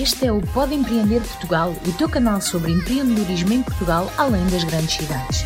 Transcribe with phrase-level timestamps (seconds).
[0.00, 4.64] Este é o Pode Empreender Portugal, o teu canal sobre empreendedorismo em Portugal, além das
[4.64, 5.44] grandes cidades.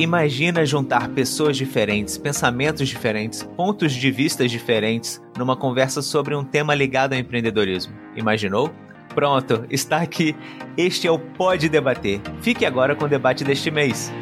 [0.00, 6.74] Imagina juntar pessoas diferentes, pensamentos diferentes, pontos de vista diferentes numa conversa sobre um tema
[6.74, 7.94] ligado ao empreendedorismo.
[8.16, 8.74] Imaginou?
[9.14, 10.34] Pronto, está aqui.
[10.76, 12.20] Este é o Pode Debater.
[12.42, 14.12] Fique agora com o debate deste mês.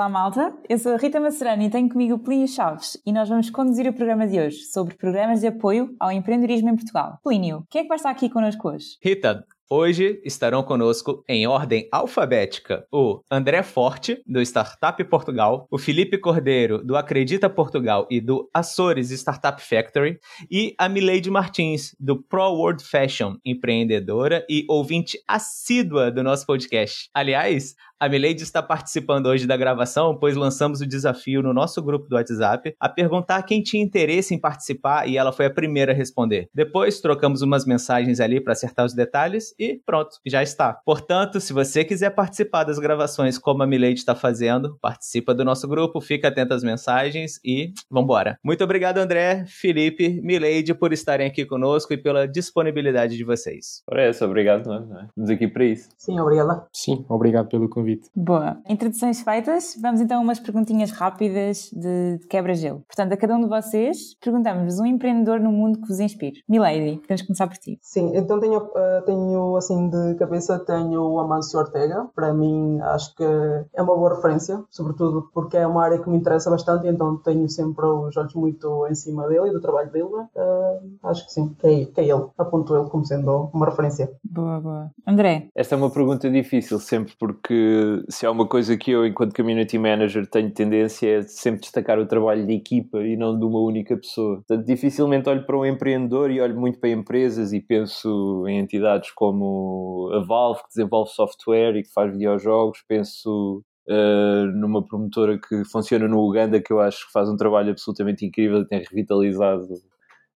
[0.00, 3.28] Olá malta, eu sou a Rita Macerani e tenho comigo o Plínio Chaves e nós
[3.28, 7.18] vamos conduzir o programa de hoje sobre programas de apoio ao empreendedorismo em Portugal.
[7.22, 8.96] Plínio, quem é que vai estar aqui connosco hoje?
[9.04, 16.18] Rita, Hoje estarão conosco, em ordem alfabética, o André Forte, do Startup Portugal, o Felipe
[16.18, 20.18] Cordeiro, do Acredita Portugal e do Açores Startup Factory,
[20.50, 27.08] e a Mileide Martins, do Pro World Fashion, empreendedora e ouvinte assídua do nosso podcast.
[27.14, 32.08] Aliás, a Mileide está participando hoje da gravação, pois lançamos o desafio no nosso grupo
[32.08, 35.94] do WhatsApp a perguntar quem tinha interesse em participar e ela foi a primeira a
[35.94, 36.48] responder.
[36.54, 40.80] Depois trocamos umas mensagens ali para acertar os detalhes e pronto, já está.
[40.82, 45.68] Portanto, se você quiser participar das gravações como a Mileide está fazendo, participa do nosso
[45.68, 48.38] grupo, fica atento às mensagens e vambora.
[48.42, 53.82] Muito obrigado, André, Felipe, Mileide, por estarem aqui conosco e pela disponibilidade de vocês.
[53.86, 55.04] Por isso, obrigado, não é?
[55.04, 55.90] Estamos aqui para isso.
[55.98, 56.66] Sim, obrigada.
[56.72, 58.10] Sim, obrigado pelo convite convite.
[58.14, 58.58] Boa.
[58.68, 62.82] Introduções feitas, vamos então a umas perguntinhas rápidas de, de quebra-gelo.
[62.86, 66.42] Portanto, a cada um de vocês, perguntamos-vos um empreendedor no mundo que vos inspire.
[66.48, 67.78] Milady, podemos começar por ti.
[67.82, 72.06] Sim, então tenho, uh, tenho assim de cabeça, tenho o Amancio Ortega.
[72.14, 76.16] Para mim, acho que é uma boa referência, sobretudo porque é uma área que me
[76.16, 80.04] interessa bastante, então tenho sempre os olhos muito em cima dele e do trabalho dele.
[80.04, 82.26] Uh, acho que sim, que é, que é ele.
[82.38, 84.10] Aponto ele como sendo uma referência.
[84.24, 84.90] Boa, boa.
[85.06, 85.48] André?
[85.54, 89.78] Esta é uma pergunta difícil sempre porque se há uma coisa que eu, enquanto community
[89.78, 93.96] manager, tenho tendência é sempre destacar o trabalho de equipa e não de uma única
[93.96, 94.36] pessoa.
[94.36, 99.10] Portanto, dificilmente olho para um empreendedor e olho muito para empresas e penso em entidades
[99.12, 105.64] como a Valve, que desenvolve software e que faz videojogos, penso Uh, numa promotora que
[105.64, 109.66] funciona no Uganda, que eu acho que faz um trabalho absolutamente incrível e tem revitalizado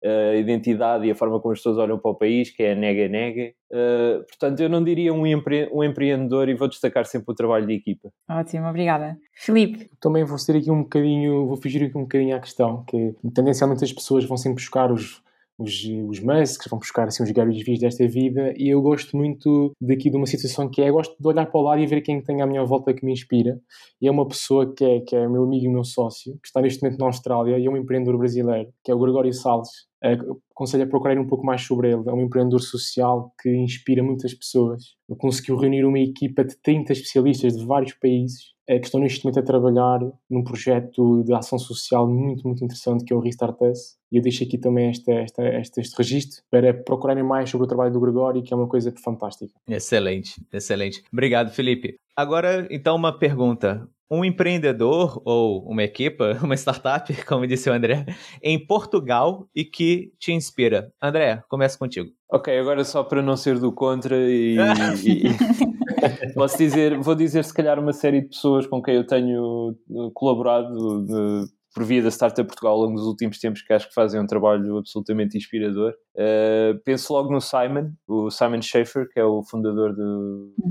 [0.04, 2.75] a identidade e a forma como as pessoas olham para o país, que é a
[2.75, 3.53] nega nega.
[3.72, 7.66] Uh, portanto, eu não diria um, empre um empreendedor e vou destacar sempre o trabalho
[7.66, 8.10] de equipa.
[8.28, 9.16] Ótimo, obrigada.
[9.32, 9.91] Filipe?
[10.00, 13.82] Também vou ser aqui um bocadinho, vou fugir aqui um bocadinho à questão, que tendencialmente
[13.82, 15.22] as pessoas vão sempre buscar os,
[15.59, 19.72] os, os Musks, vão buscar assim, os Gary V's desta vida e eu gosto muito
[19.81, 22.21] daqui de uma situação que é, gosto de olhar para o lado e ver quem
[22.21, 23.60] tem à minha volta que me inspira
[24.00, 26.60] e é uma pessoa que é, que é meu amigo e meu sócio, que está
[26.60, 29.69] neste momento na Austrália e é um empreendedor brasileiro, que é o Gregório Salles.
[30.04, 32.03] Uh, aconselho a procurar um pouco mais sobre ele.
[32.06, 34.94] É um empreendedor social que inspira muitas pessoas.
[35.09, 39.25] Ele conseguiu reunir uma equipa de 30 especialistas de vários países uh, que estão neste
[39.25, 43.56] momento a trabalhar num projeto de ação social muito, muito interessante que é o Restart
[43.62, 43.97] Us.
[44.12, 45.12] E eu deixo aqui também esta,
[45.59, 48.92] este, este registro para procurarem mais sobre o trabalho do Gregório, que é uma coisa
[49.03, 49.54] fantástica.
[49.66, 51.03] Excelente, excelente.
[51.12, 51.97] Obrigado, Felipe.
[52.16, 58.04] Agora, então, uma pergunta um empreendedor ou uma equipa, uma startup, como disse o André,
[58.42, 60.92] em Portugal e que te inspira.
[61.03, 62.10] André, começa contigo.
[62.31, 64.56] Ok, agora só para não ser do contra e,
[65.04, 69.76] e posso dizer, vou dizer se calhar uma série de pessoas com quem eu tenho
[70.12, 73.94] colaborado de, por via da Startup Portugal ao longo dos últimos tempos que acho que
[73.94, 75.92] fazem um trabalho absolutamente inspirador.
[76.14, 80.70] Uh, penso logo no Simon, o Simon Schaefer, que é o fundador do, uhum.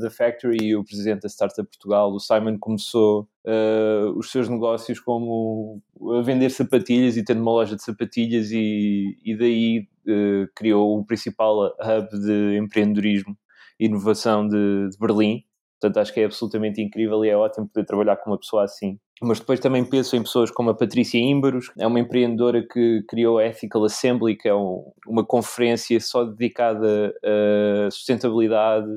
[0.00, 2.12] da, Factory e o presidente da Startup Portugal.
[2.12, 5.82] O Simon começou uh, os seus negócios como
[6.16, 11.04] a vender sapatilhas e tendo uma loja de sapatilhas e, e daí uh, criou o
[11.04, 13.36] principal hub de empreendedorismo
[13.80, 15.42] e inovação de, de Berlim.
[15.80, 18.98] Portanto, acho que é absolutamente incrível e é ótimo poder trabalhar com uma pessoa assim.
[19.22, 23.38] Mas depois também penso em pessoas como a Patrícia Ímbaros, é uma empreendedora que criou
[23.38, 28.90] a Ethical Assembly, que é um, uma conferência só dedicada a sustentabilidade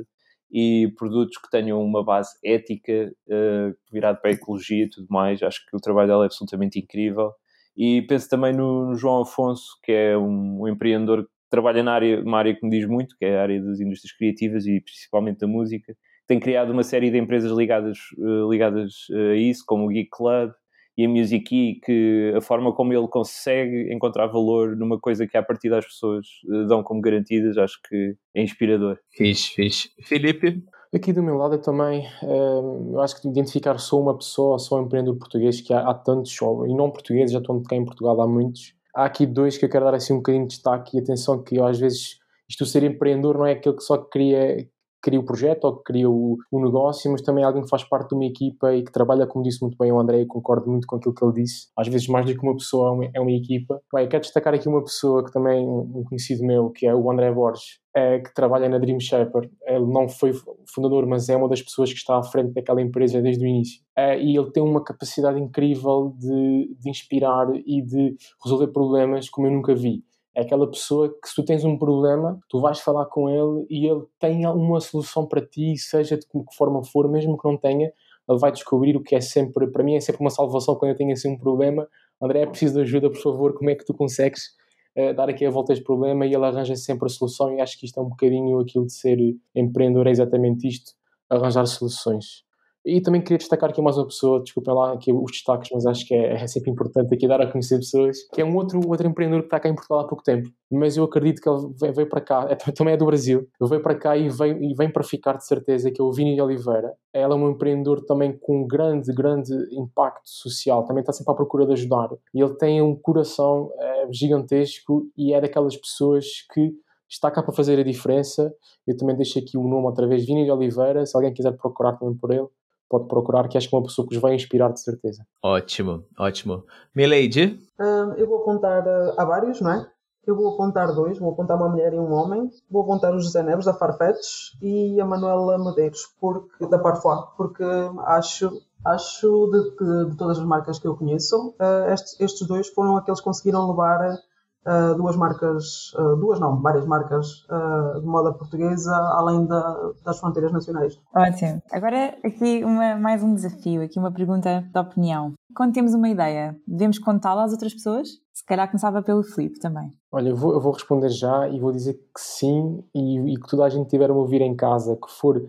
[0.52, 5.42] e produtos que tenham uma base ética, uh, virado para a ecologia e tudo mais.
[5.42, 7.32] Acho que o trabalho dela é absolutamente incrível.
[7.78, 11.94] E penso também no, no João Afonso, que é um, um empreendedor que trabalha na
[11.94, 14.82] área, uma área que me diz muito, que é a área das indústrias criativas e
[14.82, 15.96] principalmente da música
[16.30, 20.10] tem criado uma série de empresas ligadas, uh, ligadas uh, a isso, como o Geek
[20.12, 20.52] Club
[20.96, 25.36] e a Music Key, que a forma como ele consegue encontrar valor numa coisa que
[25.36, 29.00] a partir das pessoas uh, dão como garantidas, acho que é inspirador.
[29.10, 29.90] Fixe, fixe.
[30.04, 30.64] Felipe?
[30.94, 34.86] Aqui do meu lado eu também, eu acho que identificar só uma pessoa, só um
[34.86, 36.36] empreendedor português, que há, há tantos,
[36.68, 39.70] e não portugueses, já estou cá em Portugal há muitos, há aqui dois que eu
[39.70, 42.18] quero dar assim um bocadinho de destaque e atenção que eu, às vezes
[42.50, 44.68] isto ser empreendedor não é aquele que só cria
[45.01, 47.84] cria o projeto ou que cria o, o, negócio, mas também é alguém que faz
[47.84, 50.69] parte de uma equipa e que trabalha, como disse muito bem o André, e concordo
[50.69, 51.68] muito com aquilo que ele disse.
[51.78, 53.81] Às vezes, mais do que uma pessoa, é uma, é uma equipa.
[53.94, 57.31] Bem, quero destacar aqui uma pessoa que também, um conhecido meu, que é o André
[57.31, 59.50] Borges, é, que trabalha na Dream Shaper.
[59.66, 60.31] Ele não foi
[60.74, 63.81] fundador, mas é uma das pessoas que está à frente daquela empresa desde o início.
[63.95, 69.48] É, e ele tem uma capacidade incrível de, de inspirar e de resolver problemas como
[69.48, 70.04] eu nunca vi.
[70.40, 73.86] É aquela pessoa que se tu tens um problema, tu vais falar com ele e
[73.86, 77.92] ele tem uma solução para ti, seja de que forma for, mesmo que não tenha,
[78.30, 80.96] ele vai descobrir o que é sempre, para mim é sempre uma salvação quando eu
[80.96, 81.86] tenho assim um problema.
[82.22, 84.56] André, é preciso de ajuda, por favor, como é que tu consegues
[84.98, 86.26] uh, dar aqui a volta a este problema?
[86.26, 88.94] E ele arranja sempre a solução e acho que isto é um bocadinho aquilo de
[88.94, 89.18] ser
[89.54, 90.94] empreendedor, é exatamente isto,
[91.30, 92.46] arranjar soluções.
[92.90, 96.08] E também queria destacar aqui mais uma pessoa, desculpem lá aqui os destaques, mas acho
[96.08, 99.08] que é, é, sempre importante aqui dar a conhecer pessoas, que é um outro, outro
[99.08, 102.10] empreendedor que está cá em Portugal há pouco tempo, mas eu acredito que ele veio,
[102.10, 105.04] para cá, é, também é do Brasil, veio para cá e vem, e vem para
[105.04, 106.94] ficar de certeza, que é o Vini de Oliveira.
[107.14, 111.68] Ela é um empreendedor também com grande, grande impacto social, também está sempre à procura
[111.68, 112.10] de ajudar.
[112.34, 116.74] E ele tem um coração é, gigantesco e é daquelas pessoas que
[117.10, 118.54] está cá para fazer a diferença.
[118.86, 121.94] Eu também deixo aqui o nome outra vez, Vini de Oliveira, se alguém quiser procurar
[121.94, 122.48] também por ele,
[122.90, 125.24] pode procurar, que acho que é uma pessoa que os vai inspirar de certeza.
[125.44, 126.64] Ótimo, ótimo.
[126.94, 127.60] Milady?
[127.80, 129.88] Um, eu vou apontar uh, a vários, não é?
[130.26, 133.42] Eu vou apontar dois, vou apontar uma mulher e um homem, vou apontar o José
[133.42, 137.64] Neves da Farfetch e a Manuela Medeiros porque, da Parfois, porque
[138.06, 142.68] acho, acho de, de, de todas as marcas que eu conheço, uh, estes, estes dois
[142.68, 144.20] foram aqueles que conseguiram levar
[144.66, 150.20] uh, duas marcas, uh, duas não, várias marcas uh, de moda portuguesa, além da, das
[150.20, 151.00] fronteiras nacionais.
[151.16, 151.62] Ótimo.
[151.72, 155.34] Agora aqui uma, mais um desafio, aqui uma pergunta de opinião.
[155.56, 158.08] Quando temos uma ideia, devemos contá-la às outras pessoas?
[158.34, 159.92] Se calhar começava pelo Filipe também.
[160.12, 163.48] Olha, eu vou, eu vou, responder já e vou dizer que sim e, e que
[163.48, 165.42] toda a gente tiver a ouvir em casa, que for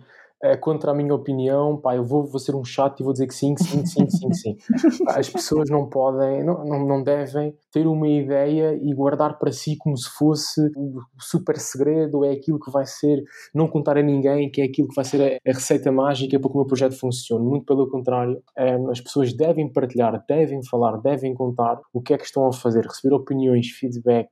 [0.43, 3.27] é contra a minha opinião, pá, eu vou, vou ser um chato e vou dizer
[3.27, 4.57] que sim, sim, sim, sim, sim.
[5.07, 9.75] As pessoas não podem, não, não, não devem ter uma ideia e guardar para si
[9.77, 13.23] como se fosse o super segredo, é aquilo que vai ser,
[13.53, 16.49] não contar a ninguém, que é aquilo que vai ser a, a receita mágica para
[16.49, 17.45] que o meu projeto funcione.
[17.45, 22.17] Muito pelo contrário, é, as pessoas devem partilhar, devem falar, devem contar o que é
[22.17, 24.29] que estão a fazer, receber opiniões, feedback,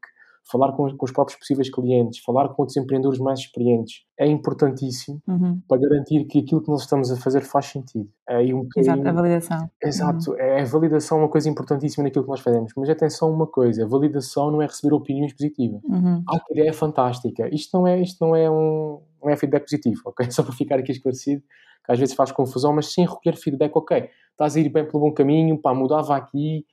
[0.49, 5.21] falar com, com, os próprios possíveis clientes, falar com outros empreendedores mais experientes, é importantíssimo
[5.27, 5.61] uhum.
[5.67, 8.09] para garantir que aquilo que nós estamos a fazer faz sentido.
[8.27, 9.69] É um Exato, a validação.
[9.81, 10.37] Exato, uhum.
[10.39, 12.73] é a validação é uma coisa importantíssima naquilo que nós fazemos.
[12.75, 15.81] Mas atenção uma coisa, a validação não é receber opiniões positivas.
[15.83, 16.23] Uhum.
[16.27, 17.47] Ah, que ideia é fantástica.
[17.53, 20.25] Isto não é, isto não é um não é feedback positivo, ok?
[20.31, 21.41] Só para ficar aqui esclarecido,
[21.85, 25.01] que às vezes faz confusão, mas sim recolher feedback, ok, estás a ir bem pelo
[25.01, 26.65] bom caminho, pá, mudava aqui,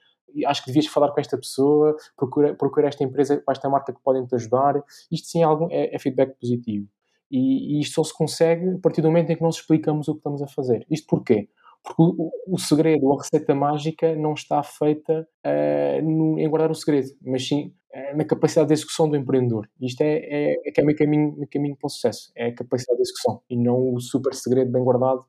[0.44, 4.26] acho que devias falar com esta pessoa, procura, procura esta empresa, esta marca que podem
[4.26, 4.82] te ajudar.
[5.10, 6.88] Isto sim é, algum, é, é feedback positivo.
[7.30, 10.12] E, e, isto só se consegue a partir do momento em que nós explicamos o
[10.12, 10.86] que estamos a fazer.
[10.90, 11.48] Isto porquê?
[11.82, 16.74] Porque o, o segredo, a receita mágica, não está feita uh, no, em guardar o
[16.74, 19.68] segredo, mas sim uh, na capacidade de execução do empreendedor.
[19.80, 22.96] Isto é, é, é que é o caminho, caminho para o sucesso, é a capacidade
[22.98, 25.24] de execução e não o super segredo bem guardado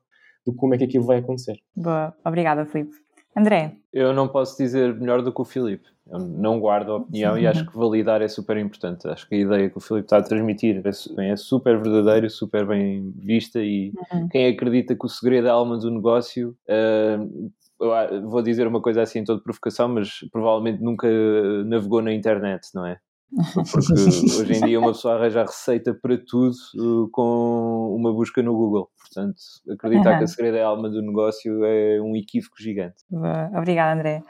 [0.46, 1.58] de como é que aquilo vai acontecer.
[1.76, 3.07] Boa, obrigada, Filipe.
[3.36, 3.76] André?
[3.92, 5.86] Eu não posso dizer melhor do que o Filipe.
[6.10, 7.42] Eu não guardo a opinião Sim.
[7.42, 9.06] e acho que validar é super importante.
[9.06, 12.66] Acho que a ideia que o Filipe está a transmitir é, é super verdadeira, super
[12.66, 14.28] bem vista e uhum.
[14.28, 17.50] quem acredita que o segredo é a alma do negócio, uh,
[18.28, 21.06] vou dizer uma coisa assim em toda provocação, mas provavelmente nunca
[21.64, 22.98] navegou na internet, não é?
[23.70, 23.92] Porque
[24.40, 28.88] hoje em dia uma pessoa arranja receita para tudo uh, com uma busca no Google.
[28.98, 29.36] Portanto,
[29.70, 30.18] acreditar uhum.
[30.18, 32.96] que a segredo é a alma do negócio é um equívoco gigante.
[33.54, 34.22] Obrigada, André.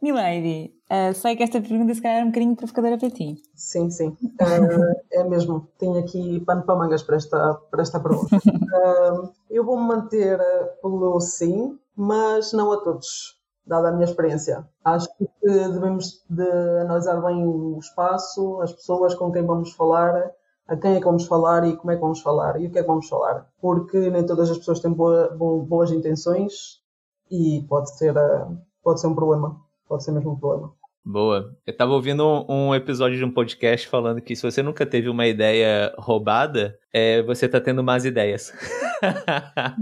[0.00, 3.36] Milady, uh, sei que esta pergunta se calhar é um bocadinho provocadora para ti.
[3.54, 4.08] Sim, sim.
[4.22, 5.68] Uh, é mesmo.
[5.76, 8.38] Tenho aqui pano para mangas para esta, para esta pergunta.
[8.68, 10.38] Uh, eu vou-me manter
[10.82, 13.37] pelo sim, mas não a todos
[13.68, 14.66] dada a minha experiência.
[14.84, 20.30] Acho que devemos de analisar bem o espaço, as pessoas com quem vamos falar,
[20.66, 22.78] a quem é que vamos falar e como é que vamos falar e o que
[22.78, 23.46] é que vamos falar.
[23.60, 26.82] Porque nem todas as pessoas têm boa, boas intenções
[27.30, 28.46] e pode ser, eh,
[28.82, 29.60] pode ser um problema.
[29.86, 30.77] Pode ser mesmo um problema.
[31.04, 31.54] Boa.
[31.66, 35.08] Eu tava ouvindo um, um, episódio de um podcast falando que se você nunca teve
[35.08, 38.52] uma ideia roubada, é, você tá tendo más ideias.
[39.56, 39.74] ah,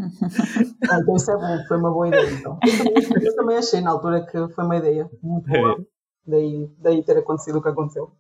[1.03, 2.31] então isso é bom, foi uma boa ideia.
[2.31, 2.59] Então.
[3.23, 5.77] Eu, também, achei na altura que foi uma ideia muito boa.
[6.29, 8.11] Daí, daí ter acontecido o que aconteceu.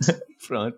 [0.48, 0.76] Pronto.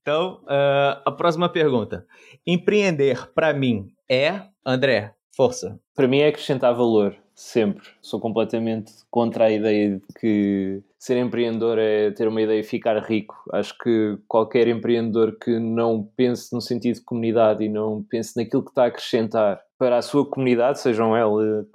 [0.00, 2.04] Então, uh, a próxima pergunta.
[2.44, 4.42] Empreender, para mim, é.
[4.66, 5.78] André, força.
[5.94, 7.86] Para mim é acrescentar valor sempre.
[8.00, 12.98] Sou completamente contra a ideia de que ser empreendedor é ter uma ideia e ficar
[13.02, 13.34] rico.
[13.52, 18.64] Acho que qualquer empreendedor que não pense no sentido de comunidade e não pense naquilo
[18.64, 21.66] que está a acrescentar para a sua comunidade, sejam ela,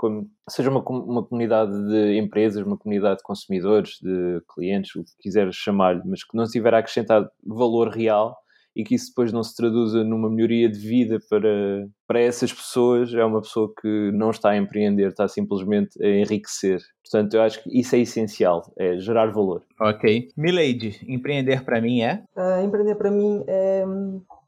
[0.50, 5.48] seja uma, uma comunidade de empresas, uma comunidade de consumidores, de clientes, o que quiser
[5.54, 8.36] chamar-lhe, mas que não tiver a acrescentar valor real,
[8.80, 13.14] e que isso depois não se traduza numa melhoria de vida para, para essas pessoas,
[13.14, 16.80] é uma pessoa que não está a empreender, está simplesmente a enriquecer.
[17.04, 19.64] Portanto, eu acho que isso é essencial, é gerar valor.
[19.82, 20.30] Ok.
[20.38, 22.24] Milady, empreender para mim é?
[22.38, 23.84] Uh, empreender para mim é,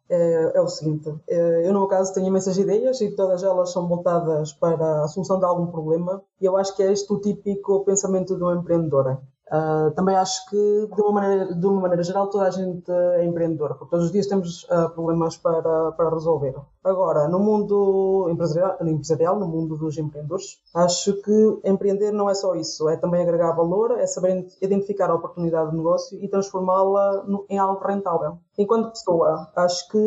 [0.10, 3.74] é, é, o seguinte: é, eu, no meu caso, tenho imensas ideias e todas elas
[3.74, 7.20] são voltadas para a solução de algum problema, e eu acho que é este o
[7.20, 9.20] típico pensamento de uma empreendedora.
[9.52, 10.56] Uh, também acho que,
[10.96, 14.12] de uma, maneira, de uma maneira geral, toda a gente é empreendedora, porque todos os
[14.12, 16.56] dias temos uh, problemas para, para resolver.
[16.82, 22.56] Agora, no mundo empresarial, empresarial, no mundo dos empreendedores, acho que empreender não é só
[22.56, 27.60] isso, é também agregar valor, é saber identificar a oportunidade de negócio e transformá-la em
[27.60, 28.38] algo rentável.
[28.58, 29.98] Enquanto pessoa, acho que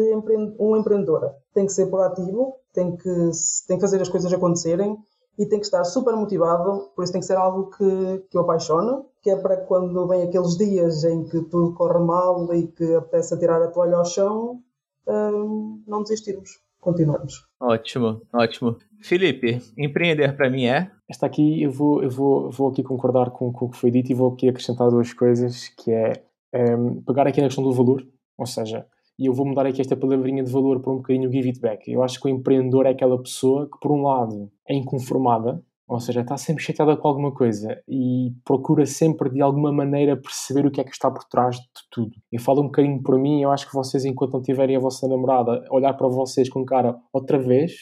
[0.59, 3.31] um empreendedor tem que ser proativo, tem que,
[3.69, 4.97] tem que fazer as coisas acontecerem
[5.39, 8.41] e tem que estar super motivado, por isso tem que ser algo que, que o
[8.41, 12.95] apaixone, que é para quando vem aqueles dias em que tudo corre mal e que
[12.95, 14.61] apetece tirar a toalha ao chão,
[15.09, 17.47] hum, não desistirmos, continuarmos.
[17.59, 18.77] Ótimo, ótimo.
[19.01, 20.91] Felipe, empreender para mim é?
[21.09, 24.13] Esta aqui eu vou, eu vou, vou aqui concordar com, com o que foi dito
[24.13, 26.23] e vou aqui acrescentar duas coisas, que é
[26.55, 28.87] um, pegar aqui na questão do valor, ou seja,
[29.19, 31.91] e eu vou mudar aqui esta palavrinha de valor para um bocadinho give it back.
[31.91, 36.01] Eu acho que o empreendedor é aquela pessoa que, por um lado, é inconformada, ou
[36.01, 40.71] seja, está sempre chateada com alguma coisa e procura sempre, de alguma maneira, perceber o
[40.71, 42.13] que é que está por trás de tudo.
[42.33, 45.07] Eu falo um bocadinho por mim, eu acho que vocês, enquanto não tiverem a vossa
[45.07, 47.73] namorada, olhar para vocês com cara outra vez,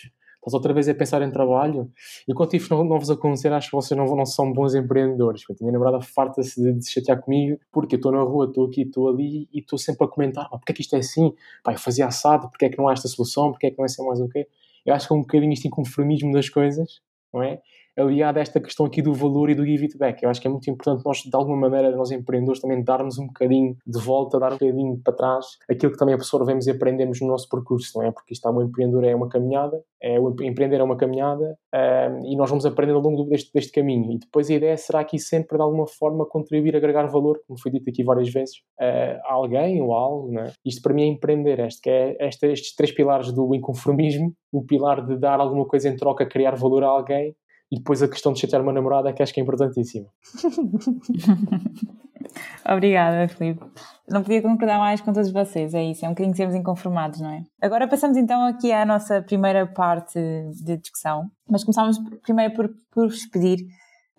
[0.42, 1.90] estás outra vez a pensar em trabalho.
[2.26, 5.44] E quando não, não vos acontecer, acho que vocês não, não são bons empreendedores.
[5.48, 8.82] A minha namorada farta-se de, de chatear comigo, porque eu estou na rua, estou aqui,
[8.82, 11.32] estou ali e estou sempre a comentar: porque é que isto é assim?
[11.62, 13.52] Pai, eu fazia assado, porque é que não há esta solução?
[13.52, 14.48] Porque é que não é assim mais o quê?
[14.84, 17.00] Eu acho que é um bocadinho este inconformismo das coisas,
[17.32, 17.60] não é?
[17.96, 20.22] Aliado a esta questão aqui do valor e do give it back.
[20.22, 23.26] Eu acho que é muito importante nós, de alguma maneira, nós empreendedores também darmos um
[23.26, 27.28] bocadinho de volta, dar um bocadinho para trás aquilo que também absorvemos e aprendemos no
[27.28, 28.10] nosso percurso, não é?
[28.10, 32.36] Porque está o empreendedor é uma caminhada, é, o empreender é uma caminhada um, e
[32.36, 34.12] nós vamos aprendendo ao longo deste, deste caminho.
[34.12, 37.70] E depois a ideia será aqui sempre, de alguma forma, contribuir, agregar valor, como foi
[37.70, 40.52] dito aqui várias vezes, uh, a alguém ou algo, não é?
[40.64, 44.62] Isto para mim é empreender, este, que é este, estes três pilares do inconformismo, o
[44.62, 47.34] pilar de dar alguma coisa em troca, criar valor a alguém
[47.72, 50.06] e depois a questão de chatear uma namorada é que acho que é importantíssima.
[52.70, 53.64] Obrigada, Filipe.
[54.10, 57.30] Não podia concordar mais com todos vocês, é isso, é um bocadinho sermos inconformados, não
[57.30, 57.42] é?
[57.62, 60.20] Agora passamos então aqui à nossa primeira parte
[60.62, 63.64] de discussão, mas começamos primeiro por, por vos pedir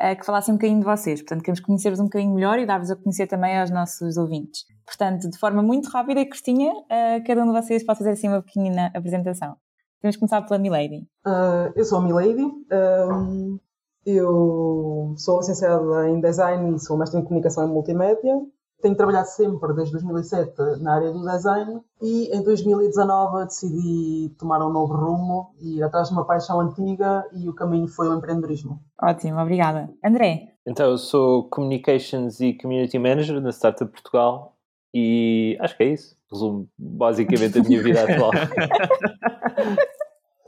[0.01, 2.89] uh, que falassem um bocadinho de vocês, portanto queremos conhecer-vos um bocadinho melhor e dar-vos
[2.89, 4.65] a conhecer também aos nossos ouvintes.
[4.83, 8.29] Portanto, de forma muito rápida e curtinha, uh, cada um de vocês pode fazer assim
[8.29, 9.55] uma pequenina apresentação.
[10.03, 11.07] Vamos começar pela Milady.
[11.25, 12.43] Uh, eu sou a Milady.
[12.43, 13.57] Um,
[14.05, 18.37] eu sou licenciada em Design e sou mestre em Comunicação e Multimédia.
[18.81, 24.69] Tenho trabalhado sempre, desde 2007, na área do design e em 2019 decidi tomar um
[24.69, 28.81] novo rumo e ir atrás de uma paixão antiga e o caminho foi o empreendedorismo.
[29.01, 29.89] Ótimo, obrigada.
[30.03, 30.49] André?
[30.67, 34.57] Então, eu sou Communications e Community Manager na Startup Portugal
[34.93, 36.17] e acho que é isso.
[36.29, 38.31] Resumo basicamente a minha vida atual.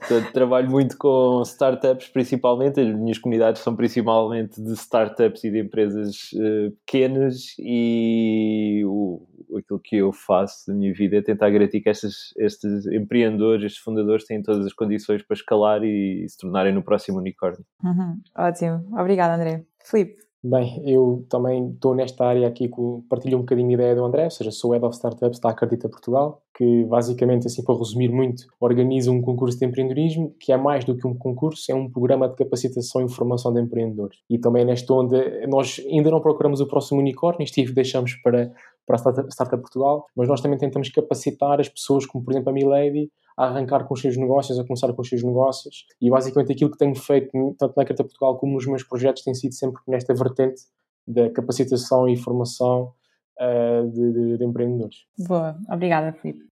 [0.07, 2.79] Portanto, trabalho muito com startups, principalmente.
[2.79, 9.25] As minhas comunidades são principalmente de startups e de empresas uh, pequenas, e o,
[9.57, 13.81] aquilo que eu faço da minha vida é tentar garantir que estes, estes empreendedores, estes
[13.81, 17.65] fundadores, têm todas as condições para escalar e, e se tornarem no próximo unicórnio.
[17.83, 18.19] Uhum.
[18.38, 18.85] Ótimo.
[19.00, 19.65] Obrigada, André.
[19.83, 20.25] Filipe.
[20.47, 24.25] Bem, eu também estou nesta área aqui, com, partilho um bocadinho a ideia do André,
[24.25, 28.45] ou seja, sou Head of Startups da Acredita Portugal, que basicamente, assim para resumir muito,
[28.59, 32.29] organiza um concurso de empreendedorismo, que é mais do que um concurso, é um programa
[32.29, 34.19] de capacitação e formação de empreendedores.
[34.29, 38.53] E também é neste onde nós ainda não procuramos o próximo unicórnio, isto deixamos para,
[38.88, 42.53] para a Startup, Portugal, mas nós também tentamos capacitar as pessoas, como por exemplo a
[42.53, 45.85] Milady, a arrancar com os seus negócios, a começar com os seus negócios.
[46.01, 49.33] E basicamente aquilo que tenho feito, tanto na Carta Portugal como nos meus projetos, tem
[49.33, 50.62] sido sempre nesta vertente
[51.05, 52.93] da capacitação e formação
[53.39, 55.06] de, de, de empreendedores.
[55.18, 56.46] Boa, obrigada, Filipe.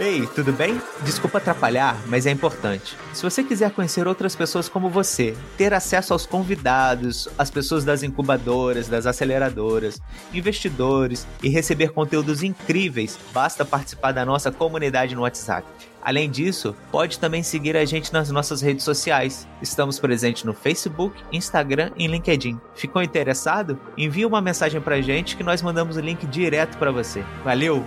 [0.00, 0.80] Ei, tudo bem?
[1.02, 2.96] Desculpa atrapalhar, mas é importante.
[3.12, 8.04] Se você quiser conhecer outras pessoas como você, ter acesso aos convidados, as pessoas das
[8.04, 10.00] incubadoras, das aceleradoras,
[10.32, 15.66] investidores e receber conteúdos incríveis, basta participar da nossa comunidade no WhatsApp.
[16.00, 19.48] Além disso, pode também seguir a gente nas nossas redes sociais.
[19.60, 22.60] Estamos presentes no Facebook, Instagram e LinkedIn.
[22.76, 23.76] Ficou interessado?
[23.96, 27.24] Envie uma mensagem pra gente que nós mandamos o link direto para você.
[27.42, 27.84] Valeu!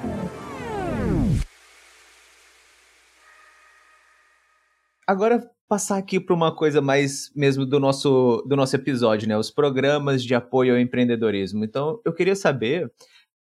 [5.12, 9.38] Agora passar aqui para uma coisa mais mesmo do nosso do nosso episódio, né?
[9.38, 11.66] Os programas de apoio ao empreendedorismo.
[11.66, 12.90] Então, eu queria saber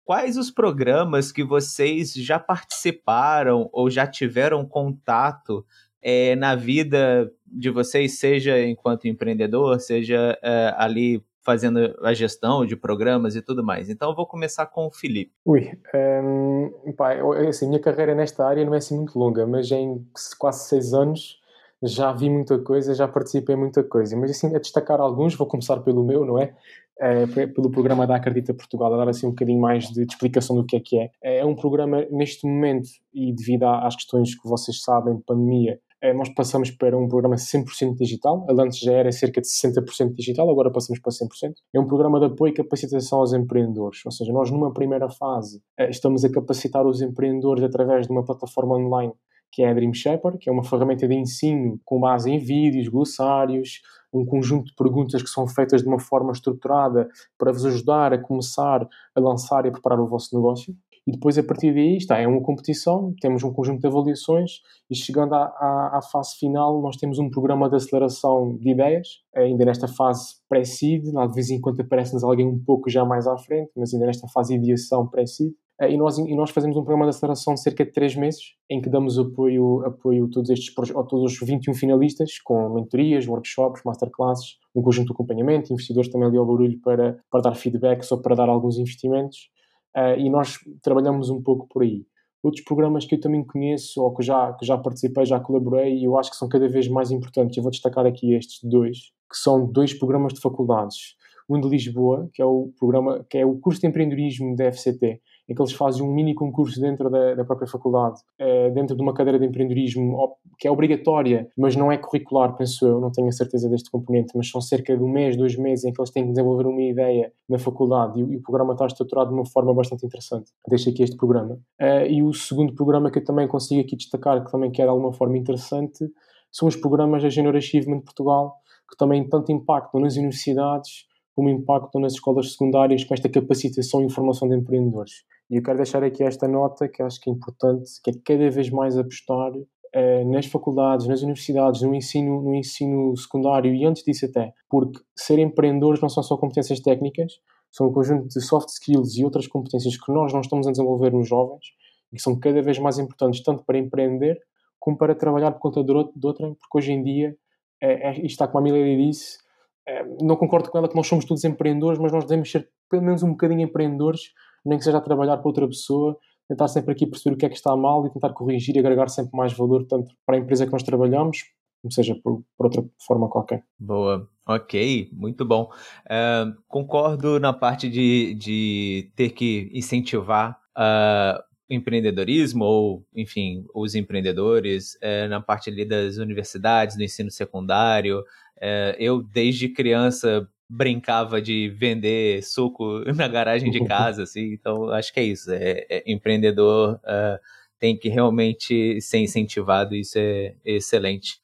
[0.04, 5.64] quais os programas que vocês já participaram ou já tiveram contato
[6.02, 12.74] é, na vida de vocês, seja enquanto empreendedor, seja é, ali fazendo a gestão de
[12.74, 13.88] programas e tudo mais.
[13.88, 15.32] Então eu vou começar com o Felipe.
[15.44, 17.14] Ui, um, pá,
[17.48, 20.04] assim, minha carreira nesta área não é assim muito longa, mas em
[20.36, 21.39] quase seis anos
[21.82, 24.16] já vi muita coisa, já participei em muita coisa.
[24.16, 26.54] Mas assim, a destacar alguns, vou começar pelo meu, não é?
[26.98, 30.54] é pelo programa da Acredita Portugal, a dar assim um bocadinho mais de, de, explicação
[30.54, 31.10] do que é que é.
[31.22, 36.14] É um programa, neste momento, e devido às questões que vocês sabem de pandemia, é,
[36.14, 38.46] nós passamos para um programa 100% digital.
[38.48, 41.52] Antes já era cerca de 60% digital, agora passamos para 100%.
[41.74, 44.00] É um programa de apoio e capacitação aos empreendedores.
[44.04, 48.76] Ou seja, nós numa primeira fase estamos a capacitar os empreendedores através de uma plataforma
[48.76, 49.12] online
[49.50, 52.88] que é a Dream Shepherd, que é uma ferramenta de ensino com base em vídeos,
[52.88, 53.80] glossários,
[54.12, 58.18] um conjunto de perguntas que são feitas de uma forma estruturada para vos ajudar a
[58.18, 60.74] começar a lançar e a preparar o vosso negócio.
[61.06, 64.94] E depois, a partir daí, está, é uma competição, temos um conjunto de avaliações e
[64.94, 69.64] chegando à, à, à fase final, nós temos um programa de aceleração de ideias, ainda
[69.64, 73.70] nesta fase pré-seed, de vez em quando aparece-nos alguém um pouco já mais à frente,
[73.76, 75.52] mas ainda nesta fase de ideação pré-seed,
[75.88, 78.82] e nós, e nós fazemos um programa de aceleração de cerca de 3 meses, em
[78.82, 83.82] que damos apoio, apoio a, todos estes, a todos os 21 finalistas, com mentorias, workshops,
[83.82, 88.20] masterclasses, um conjunto de acompanhamento, investidores também ali ao barulho para, para dar feedbacks ou
[88.20, 89.48] para dar alguns investimentos,
[89.96, 92.04] uh, e nós trabalhamos um pouco por aí.
[92.42, 96.04] Outros programas que eu também conheço, ou que já, que já participei, já colaborei, e
[96.04, 98.98] eu acho que são cada vez mais importantes, eu vou destacar aqui estes dois,
[99.30, 101.16] que são dois programas de faculdades.
[101.48, 105.20] Um de Lisboa, que é o programa, que é o curso de empreendedorismo da FCT,
[105.50, 109.02] em que eles fazem um mini concurso dentro da, da própria faculdade, é, dentro de
[109.02, 110.16] uma cadeira de empreendedorismo
[110.56, 114.32] que é obrigatória, mas não é curricular, penso eu, não tenho a certeza deste componente,
[114.36, 116.80] mas são cerca de um mês, dois meses em que eles têm que desenvolver uma
[116.80, 120.52] ideia na faculdade e, e o programa está estruturado de uma forma bastante interessante.
[120.68, 121.54] Deixo aqui este programa.
[121.80, 124.90] Uh, e o segundo programa que eu também consigo aqui destacar, que também quer de
[124.90, 126.08] alguma forma interessante,
[126.52, 128.54] são os programas da Junior Achievement Portugal,
[128.88, 134.10] que também tanto impactam nas universidades como impactam nas escolas secundárias com esta capacitação e
[134.10, 135.24] formação de empreendedores.
[135.50, 138.50] E eu quero deixar aqui esta nota que acho que é importante, que é cada
[138.50, 139.52] vez mais apostar
[139.92, 145.00] eh, nas faculdades, nas universidades, no ensino, no ensino secundário e antes disso até, porque
[145.16, 147.32] ser empreendedores não são só competências técnicas,
[147.72, 151.12] são um conjunto de soft skills e outras competências que nós não estamos a desenvolver
[151.12, 151.64] nos jovens
[152.12, 154.38] e que são cada vez mais importantes tanto para empreender
[154.78, 157.36] como para trabalhar por conta de outrem, porque hoje em dia,
[157.80, 159.38] é, é, está como a Milady disse,
[159.86, 163.02] é, não concordo com ela que nós somos todos empreendedores, mas nós devemos ser pelo
[163.02, 164.32] menos um bocadinho empreendedores
[164.64, 166.16] nem que seja a trabalhar para outra pessoa,
[166.48, 169.08] tentar sempre aqui perceber o que é que está mal e tentar corrigir e agregar
[169.08, 171.44] sempre mais valor, tanto para a empresa que nós trabalhamos,
[171.80, 173.64] como seja por, por outra forma qualquer.
[173.78, 175.70] Boa, ok, muito bom.
[176.06, 184.94] Uh, concordo na parte de, de ter que incentivar uh, empreendedorismo ou, enfim, os empreendedores
[184.96, 188.20] uh, na parte ali das universidades, do ensino secundário.
[188.56, 194.52] Uh, eu, desde criança, brincava de vender suco na garagem de casa, assim.
[194.52, 195.50] Então, acho que é isso.
[195.50, 197.38] É, é empreendedor uh,
[197.78, 201.40] tem que realmente ser incentivado, isso é, é excelente.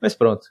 [0.00, 0.46] Mas pronto.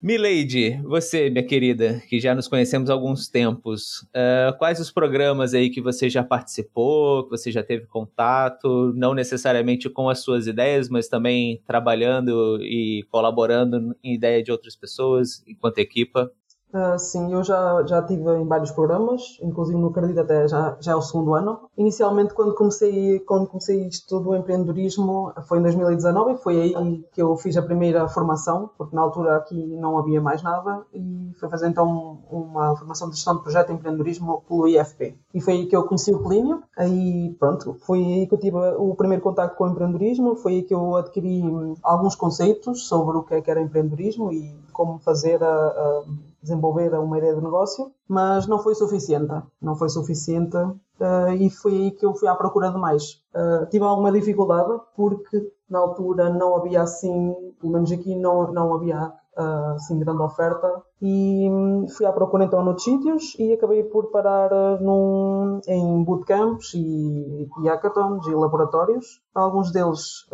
[0.00, 5.54] Milady, você, minha querida, que já nos conhecemos há alguns tempos, uh, quais os programas
[5.54, 10.46] aí que você já participou, que você já teve contato, não necessariamente com as suas
[10.46, 16.30] ideias, mas também trabalhando e colaborando em ideia de outras pessoas, enquanto equipa?
[16.74, 20.90] Uh, sim, eu já, já estive em vários programas, inclusive no Acredito até já, já
[20.90, 21.70] é o segundo ano.
[21.78, 27.22] Inicialmente, quando comecei, quando comecei isto do empreendedorismo, foi em 2019 e foi aí que
[27.22, 31.48] eu fiz a primeira formação, porque na altura aqui não havia mais nada, e foi
[31.48, 35.16] fazer então uma formação de gestão de projeto de empreendedorismo pelo IFP.
[35.32, 38.56] E foi aí que eu conheci o Plínio, aí pronto, foi aí que eu tive
[38.56, 41.40] o primeiro contato com o empreendedorismo, foi aí que eu adquiri
[41.84, 46.02] alguns conceitos sobre o que é que era empreendedorismo e como fazer a, a
[46.44, 49.34] desenvolver uma ideia de negócio, mas não foi suficiente.
[49.60, 53.24] Não foi suficiente uh, e foi aí que eu fui à procura de mais.
[53.34, 58.74] Uh, tive alguma dificuldade porque na altura não havia assim, pelo menos aqui não, não
[58.74, 63.82] havia uh, assim grande oferta e hum, fui à procura então noutros sítios e acabei
[63.82, 69.22] por parar num, em bootcamps e, e hackathons e laboratórios.
[69.34, 70.26] Alguns deles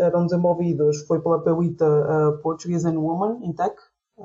[0.00, 3.76] eram desenvolvidos, foi pela PEUITA Portuguese and Women in Tech,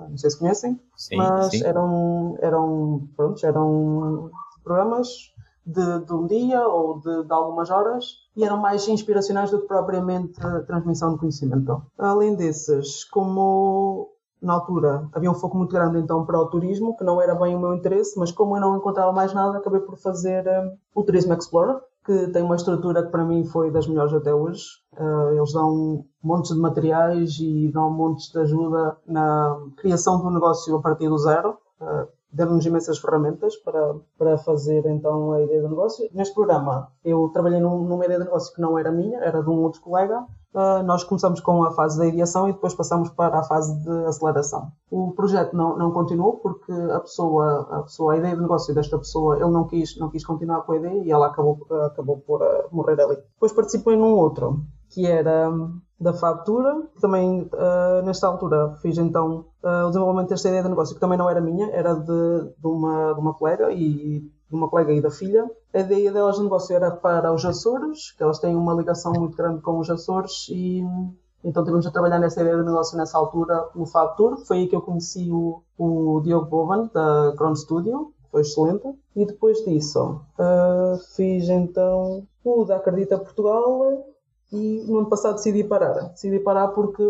[0.10, 1.64] não sei se conhecem, sim, mas sim.
[1.64, 4.30] eram eram pronto, eram
[4.64, 5.34] programas
[5.66, 8.06] de, de um dia ou de, de, algumas horas
[8.36, 11.82] e eram mais inspiracionais do que propriamente a transmissão de conhecimento.
[11.98, 14.10] Além desses, como
[14.42, 17.56] na altura havia um foco muito grande então para o turismo, que não era bem
[17.56, 21.04] o meu interesse, mas como eu não encontrava mais nada, acabei por fazer um, o
[21.04, 24.64] Turismo Explorer, que tem uma estrutura que para mim foi das melhores até hoje.
[24.98, 30.74] Uh, eles dão montes de materiais e dão montes de ajuda na criação do negócio
[30.78, 31.58] a partir do zero.
[31.82, 36.10] Uh, Deram-nos imensas ferramentas para, para fazer então a ideia do negócio.
[36.14, 39.50] Neste programa eu trabalhei num, numa ideia de negócio que não era minha, era de
[39.50, 40.26] um outro colega.
[40.54, 44.06] Uh, nós começamos com a fase da ideação e depois passamos para a fase de
[44.06, 44.72] aceleração.
[44.90, 48.98] O projeto não, não continuou porque a pessoa, a pessoa, a ideia de negócio desta
[48.98, 52.42] pessoa, ele não quis, não quis continuar com a ideia e ela acabou, acabou por
[52.42, 53.18] uh, morrer ali.
[53.34, 55.52] Depois participei num outro, que era
[56.00, 56.88] da fatura.
[57.02, 61.18] Também, uh, nesta altura, fiz então uh, o desenvolvimento desta ideia de negócio, que também
[61.18, 65.02] não era minha, era de, de, uma, de uma colega e de uma colega e
[65.02, 65.50] da filha.
[65.78, 69.38] A ideia delas de negócio era para os Açores, que elas têm uma ligação muito
[69.38, 70.84] grande com os Açores e
[71.44, 74.38] então tivemos a trabalhar nessa ideia de negócio nessa altura no Fab Tour.
[74.40, 78.88] Foi aí que eu conheci o, o Diogo Bovan, da Crown Studio, foi excelente.
[79.16, 84.04] E depois disso, uh, fiz então o da Acredita Portugal,
[84.52, 86.10] e no ano passado decidi parar.
[86.10, 87.04] Decidi parar porque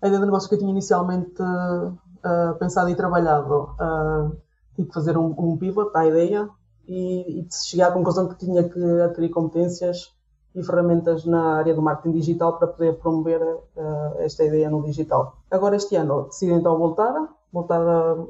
[0.00, 4.36] a ideia de negócio que eu tinha inicialmente uh, pensado e trabalhado uh,
[4.76, 6.48] tive que fazer um, um pivot à ideia
[6.86, 10.12] e, e chegar à conclusão que tinha que adquirir competências
[10.54, 15.38] e ferramentas na área do marketing digital para poder promover uh, esta ideia no digital.
[15.50, 17.14] Agora este ano decidi então voltar,
[17.52, 17.80] voltar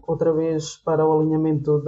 [0.06, 1.82] outra vez para o alinhamento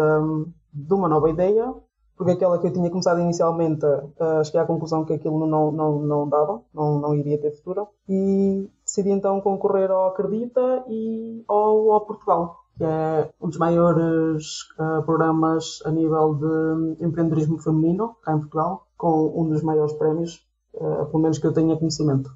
[0.72, 1.72] de uma nova ideia
[2.16, 5.98] porque aquela que eu tinha começado inicialmente uh, cheguei à conclusão que aquilo não, não,
[5.98, 11.92] não dava, não, não iria ter futuro, e decidi então concorrer ao Acredita e ao,
[11.92, 18.32] ao Portugal, que é um dos maiores uh, programas a nível de empreendedorismo feminino cá
[18.32, 22.30] em Portugal, com um dos maiores prémios, uh, pelo menos que eu tenha conhecimento.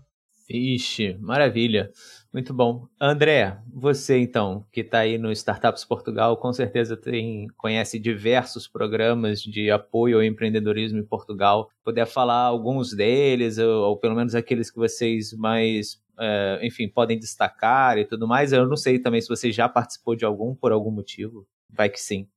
[0.49, 1.91] Ixi, maravilha.
[2.33, 2.87] Muito bom.
[3.01, 9.41] André, você então, que está aí no Startups Portugal, com certeza tem, conhece diversos programas
[9.41, 11.71] de apoio ao empreendedorismo em Portugal.
[11.83, 17.19] Puder falar alguns deles, ou, ou pelo menos aqueles que vocês mais, é, enfim, podem
[17.19, 18.53] destacar e tudo mais.
[18.53, 21.47] Eu não sei também se você já participou de algum por algum motivo.
[21.71, 22.29] Vai que sim.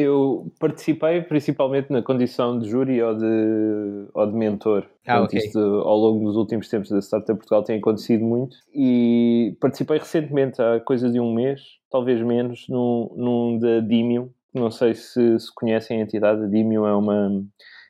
[0.00, 4.86] Eu participei principalmente na condição de júri ou de, ou de mentor.
[5.06, 5.38] Ah, okay.
[5.38, 8.56] Isto ao longo dos últimos tempos da Startup Portugal tem acontecido muito.
[8.74, 14.30] E participei recentemente, há coisa de um mês, talvez menos, num, num da Dimium.
[14.54, 16.42] Não sei se, se conhecem a entidade.
[16.42, 17.44] A Dimium é uma,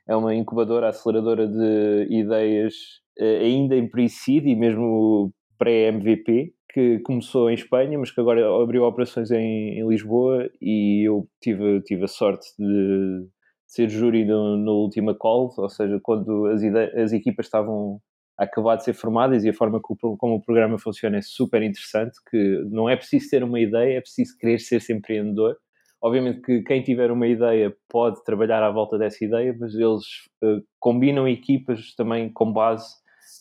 [0.07, 2.75] é uma incubadora, aceleradora de ideias
[3.19, 8.85] eh, ainda em pre-seed e mesmo pré-MVP que começou em Espanha, mas que agora abriu
[8.85, 13.27] operações em, em Lisboa e eu tive, tive a sorte de,
[13.67, 16.63] ser júri no, última call, ou seja, quando as,
[16.97, 18.01] as equipas estavam
[18.39, 21.63] a acabar de ser formadas e a forma como, como o programa funciona é super
[21.65, 25.57] interessante, que não é preciso ter uma ideia, é preciso querer ser -se empreendedor.
[26.01, 30.05] Obviamente que quem tiver uma ideia pode trabalhar à volta dessa ideia, mas eles
[30.45, 32.87] uh, combinam equipas também com base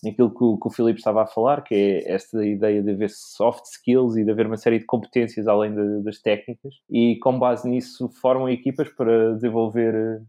[0.03, 3.09] naquilo que o, que o Filipe estava a falar, que é esta ideia de haver
[3.09, 7.37] soft skills e de haver uma série de competências além de, das técnicas, e com
[7.37, 10.21] base nisso formam equipas para desenvolver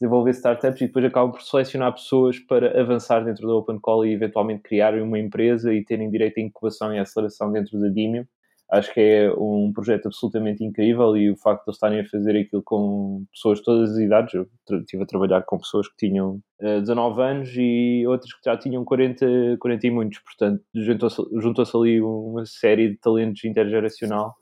[0.00, 4.12] desenvolver startups e depois acabam por selecionar pessoas para avançar dentro da Open Call e
[4.12, 8.24] eventualmente criarem uma empresa e terem direito à incubação e aceleração dentro da Dimium
[8.70, 12.38] acho que é um projeto absolutamente incrível e o facto de eles estarem a fazer
[12.38, 14.46] aquilo com pessoas de todas as idades, eu
[14.80, 18.56] estive a trabalhar com pessoas que tinham uh, eh, 19 anos e outras que já
[18.56, 24.34] tinham 40, 40 e muitos, portanto juntou-se juntou ali uma série de talentos intergeracional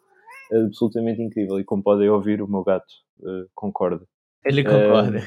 [0.52, 1.60] uh, absolutamente incrível.
[1.60, 4.04] E como podem ouvir o meu gato uh, concorda.
[4.46, 5.18] Ele concorda.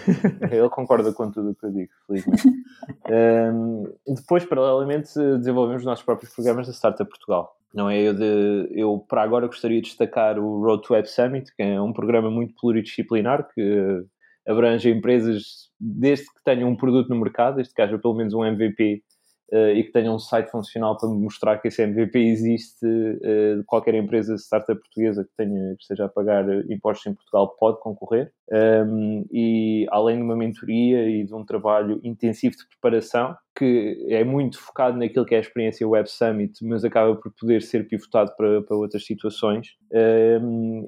[0.52, 2.44] ele concorda com tudo o que eu digo, felizmente.
[3.54, 8.00] um, depois, paralelamente, desenvolvemos os nossos próprios programas da Startup Portugal não é?
[8.00, 11.80] Eu, de, eu, para agora, gostaria de destacar o Road to Web Summit, que é
[11.80, 14.04] um programa muito pluridisciplinar que
[14.48, 18.44] abrange empresas desde que tenham um produto no mercado, desde que haja pelo menos um
[18.44, 19.04] MVP
[19.52, 23.96] uh, e que tenha um site funcional para mostrar que esse MVP existe, uh, qualquer
[23.96, 28.32] empresa startup portuguesa que, tenha, que esteja a pagar impostos em Portugal pode concorrer.
[28.52, 34.24] Um, e além de uma mentoria e de um trabalho intensivo de preparação, que é
[34.24, 38.32] muito focado naquilo que é a experiência Web Summit, mas acaba por poder ser pivotado
[38.38, 39.76] para, para outras situações.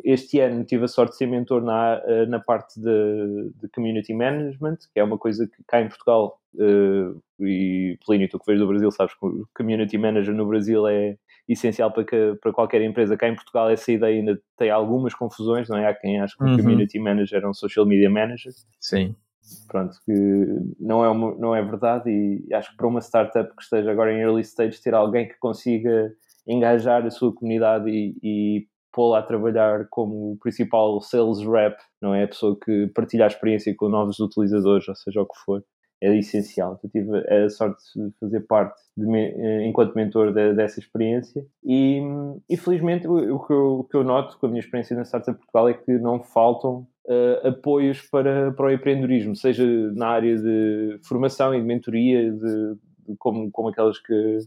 [0.05, 4.77] Este ano tive a sorte de ser mentor na, na parte de, de Community Management,
[4.93, 8.67] que é uma coisa que cá em Portugal, uh, e Plínio, tu que vês do
[8.67, 11.17] Brasil, sabes que o Community Manager no Brasil é
[11.49, 13.17] essencial para, que, para qualquer empresa.
[13.17, 15.89] Cá em Portugal essa ideia ainda tem algumas confusões, não é?
[15.89, 16.53] Há quem acha que uhum.
[16.53, 18.53] o Community Manager é um Social Media Manager.
[18.79, 19.13] Sim
[19.67, 20.13] pronto, que
[20.79, 24.13] não é, uma, não é verdade e acho que para uma startup que esteja agora
[24.13, 26.11] em early stage, ter alguém que consiga
[26.47, 32.23] engajar a sua comunidade e, e pô-la a trabalhar como principal sales rep, não é?
[32.23, 35.63] A pessoa que partilha a experiência com novos utilizadores, ou seja, o que for,
[36.01, 36.79] é essencial.
[36.83, 42.01] Eu tive a sorte de fazer parte, de, eh, enquanto mentor de, dessa experiência e,
[42.49, 45.05] e felizmente o, o, que eu, o que eu noto com a minha experiência na
[45.05, 50.35] Startup Portugal é que não faltam uh, apoios para, para o empreendedorismo, seja na área
[50.37, 52.75] de formação e de mentoria, de,
[53.07, 54.39] de como, como aquelas que,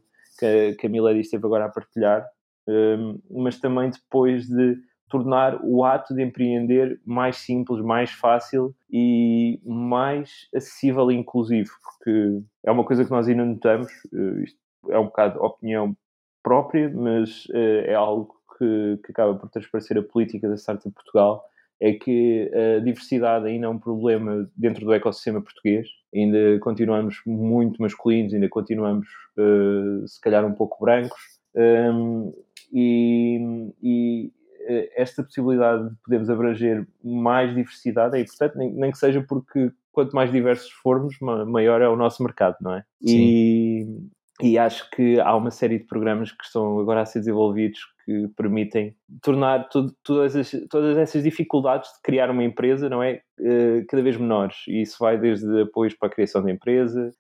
[0.79, 2.27] que, a Milady esteve agora a partilhar,
[2.69, 4.77] um, mas também depois de
[5.09, 12.43] tornar o ato de empreender mais simples, mais fácil e mais acessível e inclusivo, porque
[12.65, 15.97] é uma coisa que nós ainda notamos, uh, isto é um bocado opinião
[16.43, 21.43] própria, mas é algo que, que acaba por transparecer a política da Startup Portugal,
[21.81, 25.89] é que a diversidade ainda é um problema dentro do ecossistema português.
[26.15, 29.07] Ainda continuamos muito masculinos, ainda continuamos,
[29.37, 31.21] uh, se calhar, um pouco brancos.
[31.55, 32.33] Um,
[32.73, 34.33] e, e,
[34.67, 39.71] eh, esta possibilidade de podermos abranger mais diversidade é importante, nem, nem, que seja porque
[39.93, 42.85] quanto mais diversos formos, maior é o nosso mercado, não é?
[43.07, 43.17] Sim.
[43.17, 44.09] E,
[44.43, 48.29] e acho que há uma série de programas que estão agora a ser desenvolvidos que
[48.37, 53.21] permitem tornar todas, as, todas essas dificuldades de criar uma empresa, não é?
[53.41, 54.57] Uh, cada vez menores.
[54.69, 57.11] E isso vai desde apoios para a criação da empresa,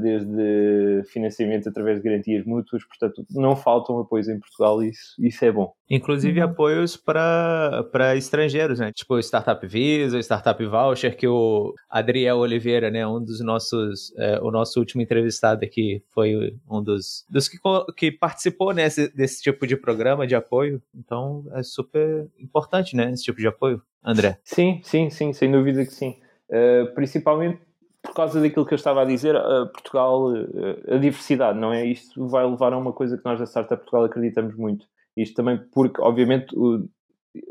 [0.00, 2.84] desde financiamento através de garantias mútuas.
[2.84, 5.72] Portanto, não faltam apoios em Portugal e isso, isso é bom.
[5.88, 6.46] Inclusive uhum.
[6.46, 8.90] apoios para estrangeiros, né?
[8.92, 13.06] Tipo o Startup Visa, o Startup Voucher, que o Adriel Oliveira, né?
[13.06, 17.58] Um dos nossos, é, o nosso último entrevistado aqui, foi um dos, dos que,
[17.96, 20.82] que participou nesse, né, desse tipo de programa de apoio.
[20.94, 23.10] Então é super importante, né?
[23.12, 24.38] Esse tipo de apoio, André.
[24.42, 26.16] Sim, sim, sim, sem dúvida que sim.
[26.48, 27.65] Uh, principalmente
[28.06, 31.84] por causa daquilo que eu estava a dizer, uh, Portugal, uh, a diversidade, não é?
[31.84, 35.58] Isto vai levar a uma coisa que nós da Startup Portugal acreditamos muito isto também
[35.72, 36.54] porque, obviamente,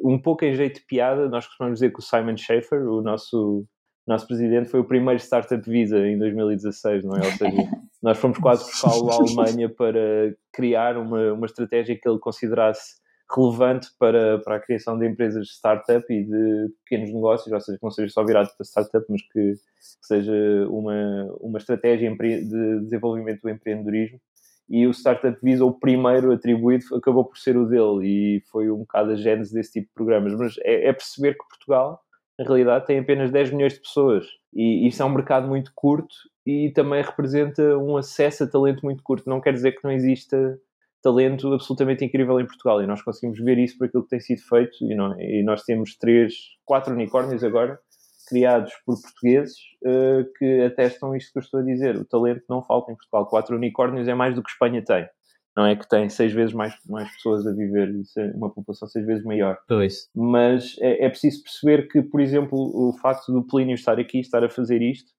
[0.04, 3.66] um pouco em jeito de piada, nós costumamos dizer que o Simon Schaefer, o nosso,
[4.08, 7.26] nosso presidente, foi o primeiro Startup Visa em 2016, não é?
[7.26, 7.70] Ou seja,
[8.04, 13.88] nós fomos quase buscá-lo à Alemanha para criar uma, uma estratégia que ele considerasse relevante
[13.98, 17.84] para, para a criação de empresas de startup e de pequenos negócios, ou seja, que
[17.84, 19.58] não seja só virado para startup, mas que, que
[20.02, 20.34] seja
[20.70, 20.94] uma,
[21.40, 24.20] uma estratégia de desenvolvimento do empreendedorismo
[24.68, 28.80] e o Startup Visa, o primeiro atribuído, acabou por ser o dele e foi um
[28.80, 30.34] bocado a gênese desse tipo de programas.
[30.34, 32.02] Mas é, é perceber que Portugal,
[32.38, 36.16] na realidade, tem apenas 10 milhões de pessoas e isso é um mercado muito curto
[36.46, 39.30] e também representa um acesso a talento muito curto.
[39.30, 40.60] Não quer dizer que não exista
[41.06, 44.42] talento absolutamente incrível em Portugal e nós conseguimos ver isso por aquilo que tem sido
[44.42, 46.34] feito e, não, e nós temos três,
[46.66, 47.80] quatro unicórnios agora
[48.28, 51.96] criados por portugueses uh, que atestam isto que eu estou a dizer.
[51.96, 53.28] O talento não falta em Portugal.
[53.28, 55.08] Quatro unicórnios é mais do que Espanha tem.
[55.56, 59.06] Não é que tem seis vezes mais, mais pessoas a viver, é uma população seis
[59.06, 59.60] vezes maior.
[59.68, 60.10] Pois.
[60.16, 64.44] Mas é, é preciso perceber que, por exemplo, o facto do Plínio estar aqui, estar
[64.44, 65.12] a fazer isto,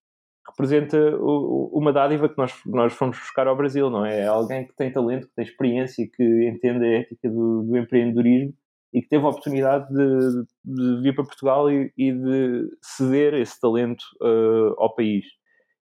[0.48, 4.20] representa uma dádiva que nós, nós fomos buscar ao Brasil, não é?
[4.20, 8.54] É alguém que tem talento, que tem experiência, que entende a ética do, do empreendedorismo
[8.92, 13.60] e que teve a oportunidade de, de vir para Portugal e, e, de ceder esse
[13.60, 15.26] talento uh, ao país.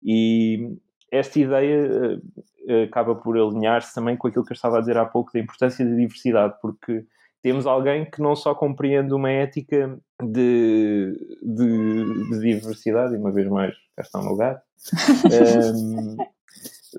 [0.04, 0.78] E
[1.12, 2.20] esta ideia
[2.70, 5.40] uh, acaba por alinhar-se também com aquilo que eu estava a dizer há pouco da
[5.40, 7.06] importância da diversidade, porque
[7.42, 13.48] temos alguém que não só compreende uma ética de, de, de diversidade, e uma vez
[13.48, 14.62] mais, cá está o meu gato,
[15.76, 16.18] um,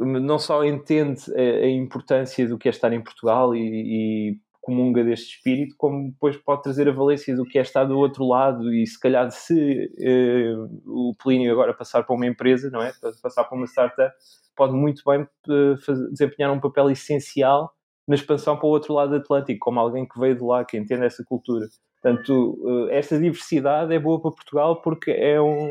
[0.01, 4.39] ehm, não só entende a, a, importância do que é estar em Portugal e, e
[4.61, 8.27] comunga deste espírito, como depois pode trazer a valência do que é estar do outro
[8.27, 12.93] lado e se calhar se uh, o Plínio agora passar para uma empresa, não é?
[13.21, 14.15] Passar para uma startup,
[14.57, 17.75] pode muito bem uh, fazer, desempenhar um papel essencial
[18.07, 20.77] na expansão para o outro lado do Atlântico, como alguém que veio de lá, que
[20.77, 21.67] entende essa cultura.
[22.01, 25.71] Portanto, uh, esta diversidade é boa para Portugal porque é um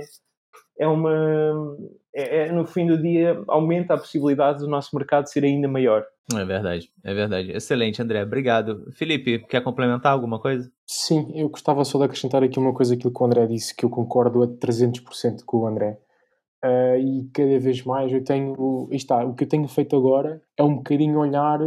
[0.81, 1.77] é uma.
[2.13, 6.03] É, é, no fim do dia, aumenta a possibilidade do nosso mercado ser ainda maior.
[6.33, 7.51] É verdade, é verdade.
[7.51, 8.23] Excelente, André.
[8.23, 8.91] Obrigado.
[8.93, 10.71] Felipe, quer complementar alguma coisa?
[10.87, 13.85] Sim, eu gostava só de acrescentar aqui uma coisa aquilo que o André disse, que
[13.85, 15.99] eu concordo a 300% com o André.
[16.63, 18.89] Uh, e cada vez mais eu tenho.
[18.91, 21.59] Está, o que eu tenho feito agora é um bocadinho olhar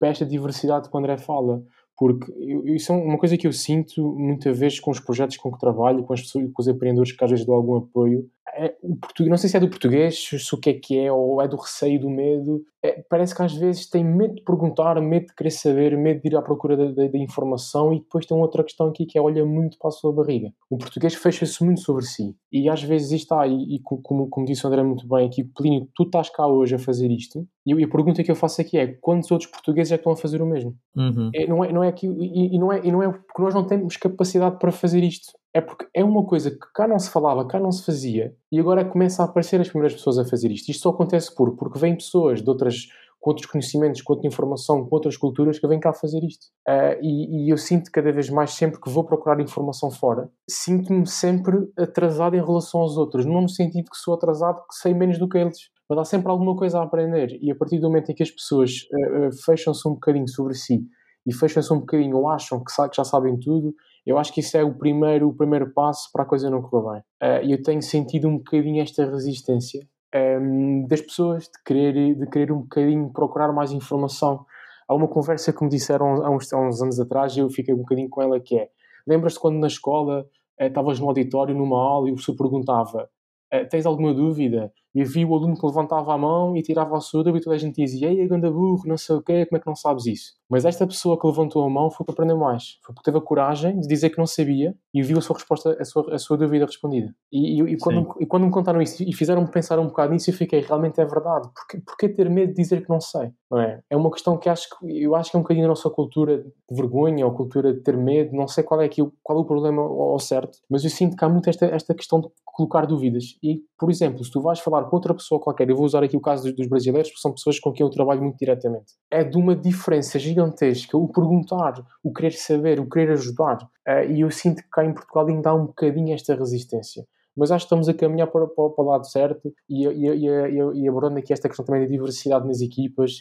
[0.00, 1.62] para esta diversidade que o André fala.
[1.96, 2.32] Porque
[2.64, 6.02] isso é uma coisa que eu sinto muitas vezes com os projetos com que trabalho,
[6.02, 8.26] com, as pessoas, com os empreendedores que às vezes dou algum apoio.
[8.54, 11.12] É, o português, não sei se é do português, se o que é que é,
[11.12, 12.64] ou é do receio, do medo.
[12.82, 16.28] É, parece que às vezes tem medo de perguntar, medo de querer saber, medo de
[16.28, 17.92] ir à procura da, informação.
[17.92, 20.52] E depois tem outra questão aqui que é olha muito para a sua barriga.
[20.68, 22.34] O português fecha-se muito sobre si.
[22.50, 25.88] E às vezes está, e, e como, como disse o André muito bem aqui, Plínio,
[25.94, 27.46] tu estás cá hoje a fazer isto.
[27.66, 30.12] E, e a pergunta que eu faço aqui é: quantos outros portugueses é que estão
[30.12, 30.74] a fazer o mesmo?
[30.96, 31.30] Uhum.
[31.34, 33.54] É, não, é, não é que, e, e, não é, e não é porque nós
[33.54, 35.32] não temos capacidade para fazer isto.
[35.52, 38.60] É porque é uma coisa que cá não se falava, cá não se fazia, e
[38.60, 40.68] agora começa a aparecer as primeiras pessoas a fazer isto.
[40.68, 42.86] Isto só acontece por, porque vêm pessoas de outras,
[43.18, 46.46] com outros conhecimentos, com outra informação, com outras culturas que vêm cá fazer isto.
[46.68, 51.06] Uh, e, e, eu sinto cada vez mais, sempre que vou procurar informação fora, sinto-me
[51.06, 53.26] sempre atrasado em relação aos outros.
[53.26, 55.58] Não no sentido que sou atrasado, que sei menos do que eles.
[55.88, 57.36] Mas há sempre alguma coisa a aprender.
[57.42, 60.54] E a partir do momento em que as pessoas uh, uh, fecham-se um bocadinho sobre
[60.54, 60.84] si
[61.26, 63.74] e fecham-se um bocadinho ou acham que, que já sabem tudo,
[64.06, 66.92] eu acho que isso é o primeiro, o primeiro passo para a coisa não correr
[66.92, 67.00] bem.
[67.22, 72.26] Uh, eu tenho sentido um bocadinho esta resistência um, ehm, das pessoas de querer, de
[72.26, 74.44] querer um bocadinho procurar mais informação.
[74.88, 77.74] Há uma conversa que me disseram há uns, há uns anos atrás e eu fiquei
[77.74, 78.68] um bocadinho com ela que é
[79.06, 80.26] lembras-te quando na escola
[80.60, 83.08] uh, estavas no auditório numa aula e o professor perguntava
[83.54, 84.72] uh, tens alguma dúvida?
[84.94, 87.56] E vi o aluno que levantava a mão e tirava a sua dúvida e toda
[87.56, 90.06] a gente dizia ei, ganda burro, não sei o quê, como é que não sabes
[90.06, 90.40] isso?
[90.50, 92.78] Mas esta pessoa que levantou a mão foi para aprender mais.
[92.84, 95.76] Foi porque teve a coragem de dizer que não sabia e viu a sua resposta,
[95.78, 97.14] a sua, a sua dúvida respondida.
[97.30, 100.30] E, e, e quando, e quando me contaram isso e fizeram-me pensar um bocado nisso,
[100.30, 101.48] eu fiquei, realmente é verdade.
[101.54, 103.30] Porquê, porquê ter medo de dizer que não sei?
[103.48, 103.80] Não é?
[103.88, 106.38] é uma questão que acho que, eu acho que é um bocadinho a nossa cultura
[106.38, 108.34] de vergonha ou cultura de ter medo.
[108.34, 111.24] Não sei qual é, aqui, qual é o problema ao certo, mas eu sinto que
[111.24, 113.38] há muito esta, esta questão de colocar dúvidas.
[113.42, 116.14] E, por exemplo, se tu vais falar com outra pessoa qualquer, eu vou usar aqui
[116.14, 119.38] o caso dos, brasileiros, porque são pessoas com quem eu trabalho muito diretamente, é de
[119.38, 123.56] uma diferença gigantesca o perguntar, o querer saber, o querer ajudar.
[123.88, 127.06] Uh, e eu sinto que cá em Portugal ainda há um bocadinho esta resistência.
[127.34, 130.82] Mas acho que estamos a caminhar para, para, para o lado certo e, e, e,
[130.82, 133.12] e, abordando aqui esta questão também da diversidade nas equipas,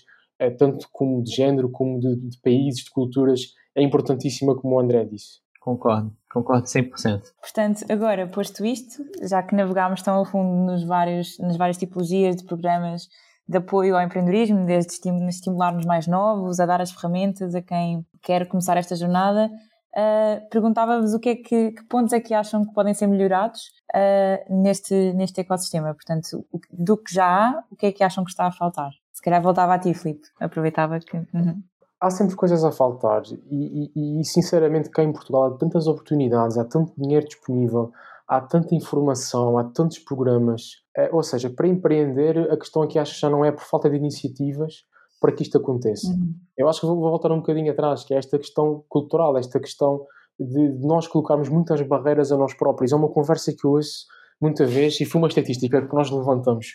[0.41, 4.79] uh, tanto como de género, como de, de países, de culturas, é importantíssima, como o
[4.81, 5.39] André disse.
[5.59, 7.21] Concordo, concordo 100%.
[7.41, 12.37] Portanto, agora, posto isto, já que navegámos tão a fundo nos vários, nas várias tipologias
[12.37, 13.07] de programas
[13.47, 14.93] de apoio ao empreendedorismo, desde
[15.27, 21.13] estimular-nos mais novos, a dar as ferramentas a quem quer começar esta jornada, uh, perguntava-vos
[21.13, 23.61] o que é que, que, pontos é que acham que podem ser melhorados
[23.95, 25.93] uh, neste, neste ecossistema.
[25.95, 28.91] Portanto, do que já há, o que é que acham que está a faltar?
[29.11, 30.27] Se calhar voltava a ti, Filipe.
[30.39, 31.17] Aproveitava que.
[31.17, 31.61] Uhum
[31.99, 36.57] há sempre coisas a faltar e, e, e, sinceramente cá em Portugal há tantas oportunidades,
[36.57, 37.91] há tanto dinheiro disponível,
[38.27, 40.61] há tanta informação, há tantos programas.
[40.95, 43.89] É, ou seja, para empreender, a questão aqui acho que já não é por falta
[43.89, 44.85] de iniciativas
[45.19, 46.07] para que isto aconteça.
[46.07, 46.33] Uhum.
[46.57, 49.59] Eu acho que vou, vou, voltar um bocadinho atrás, que é esta questão cultural, esta
[49.59, 50.05] questão
[50.39, 52.93] de, de nós colocarmos muitas barreiras a nós próprios.
[52.93, 54.05] É uma conversa que eu ouço
[54.39, 56.67] muita vez e foi uma estatística que nós levantamos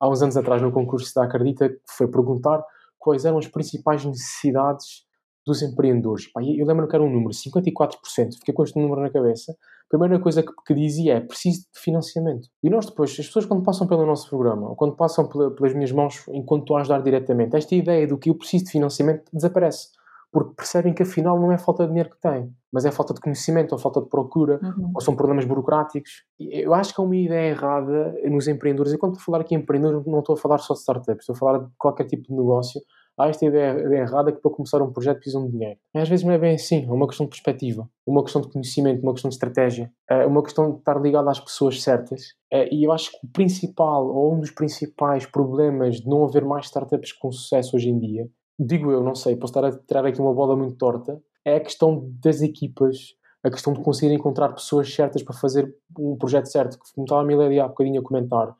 [0.00, 2.64] há uns anos atrás no concurso da Acredita, que foi perguntar
[3.02, 5.04] quais eram as principais necessidades
[5.44, 6.30] dos empreendedores.
[6.32, 9.52] Pá, eu lembro que era um número, 54%, fiquei com este número na cabeça.
[9.52, 12.48] A primeira coisa que, que, dizia é preciso de financiamento.
[12.62, 15.74] E nós depois, as pessoas quando passam pelo nosso programa, ou quando passam pela, pelas
[15.74, 19.24] minhas mãos enquanto estou a ajudar diretamente, esta ideia do que eu preciso de financiamento
[19.32, 19.88] desaparece.
[20.32, 23.20] Porque percebem que afinal não é falta de dinheiro que têm, mas é falta de
[23.20, 24.92] conhecimento, ou falta de procura, uhum.
[24.94, 26.24] ou são problemas burocráticos.
[26.40, 28.92] Eu acho que é uma ideia errada nos empreendedores.
[28.92, 31.20] E quando estou a falar aqui em empreendedores, não estou a falar só de startups,
[31.20, 32.80] estou a falar de qualquer tipo de negócio
[33.18, 35.78] há esta ideia, ideia errada que para começar um projeto precisam de dinheiro.
[35.94, 39.02] Às vezes não é bem assim, é uma questão de perspectiva, uma questão de conhecimento,
[39.02, 42.34] uma questão de estratégia, é uma questão de estar ligado às pessoas certas.
[42.50, 46.44] É, e eu acho que o principal, ou um dos principais problemas de não haver
[46.44, 50.06] mais startups com sucesso hoje em dia, digo eu, não sei, posso estar a tirar
[50.06, 54.50] aqui uma bola muito torta, é a questão das equipas, a questão de conseguir encontrar
[54.50, 58.54] pessoas certas para fazer um projeto certo, como estava a Milédia há bocadinho a comentar,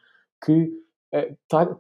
[0.45, 0.73] que
[1.13, 1.35] é,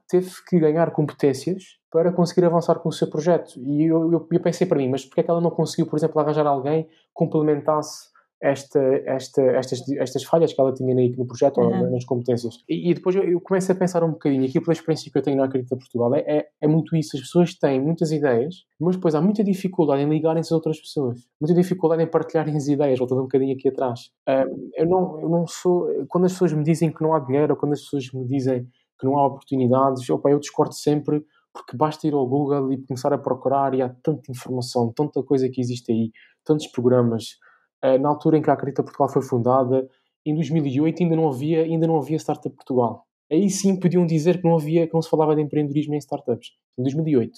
[0.09, 3.59] teve que ganhar competências para conseguir avançar com o seu projeto.
[3.59, 5.97] E eu, eu, eu pensei para mim, mas porquê é que ela não conseguiu, por
[5.99, 8.12] exemplo, arranjar alguém que complementasse
[8.43, 11.85] esta, esta, estas, estas falhas que ela tinha no projeto uhum.
[11.85, 12.57] ou nas competências.
[12.69, 15.23] E, e depois eu, eu, começo a pensar um bocadinho, aqui pela experiência que eu
[15.23, 17.17] tenho na Acredita Portugal, é, é, é, muito isso.
[17.17, 21.21] As pessoas têm muitas ideias, mas depois há muita dificuldade em ligarem-se a outras pessoas,
[21.41, 24.11] muita dificuldade em partilharem as ideias, voltando um bocadinho aqui atrás.
[24.29, 25.87] Uh, eu, não, eu não sou.
[26.09, 28.67] Quando as pessoas me dizem que não há dinheiro, ou quando as pessoas me dizem
[28.99, 33.13] que não há oportunidades, opa, eu discordo sempre porque basta ir ao Google e começar
[33.13, 36.11] a procurar e há tanta informação, tanta coisa que existe aí,
[36.45, 37.37] tantos programas.
[37.85, 39.89] Uh, na altura em que a Acredita Portugal foi fundada,
[40.25, 43.05] em 2008 ainda não havia, ainda não havia Startup Portugal.
[43.31, 46.51] Aí sim podiam dizer que não havia, que não se falava de empreendedorismo em startups.
[46.79, 47.33] Em 2008.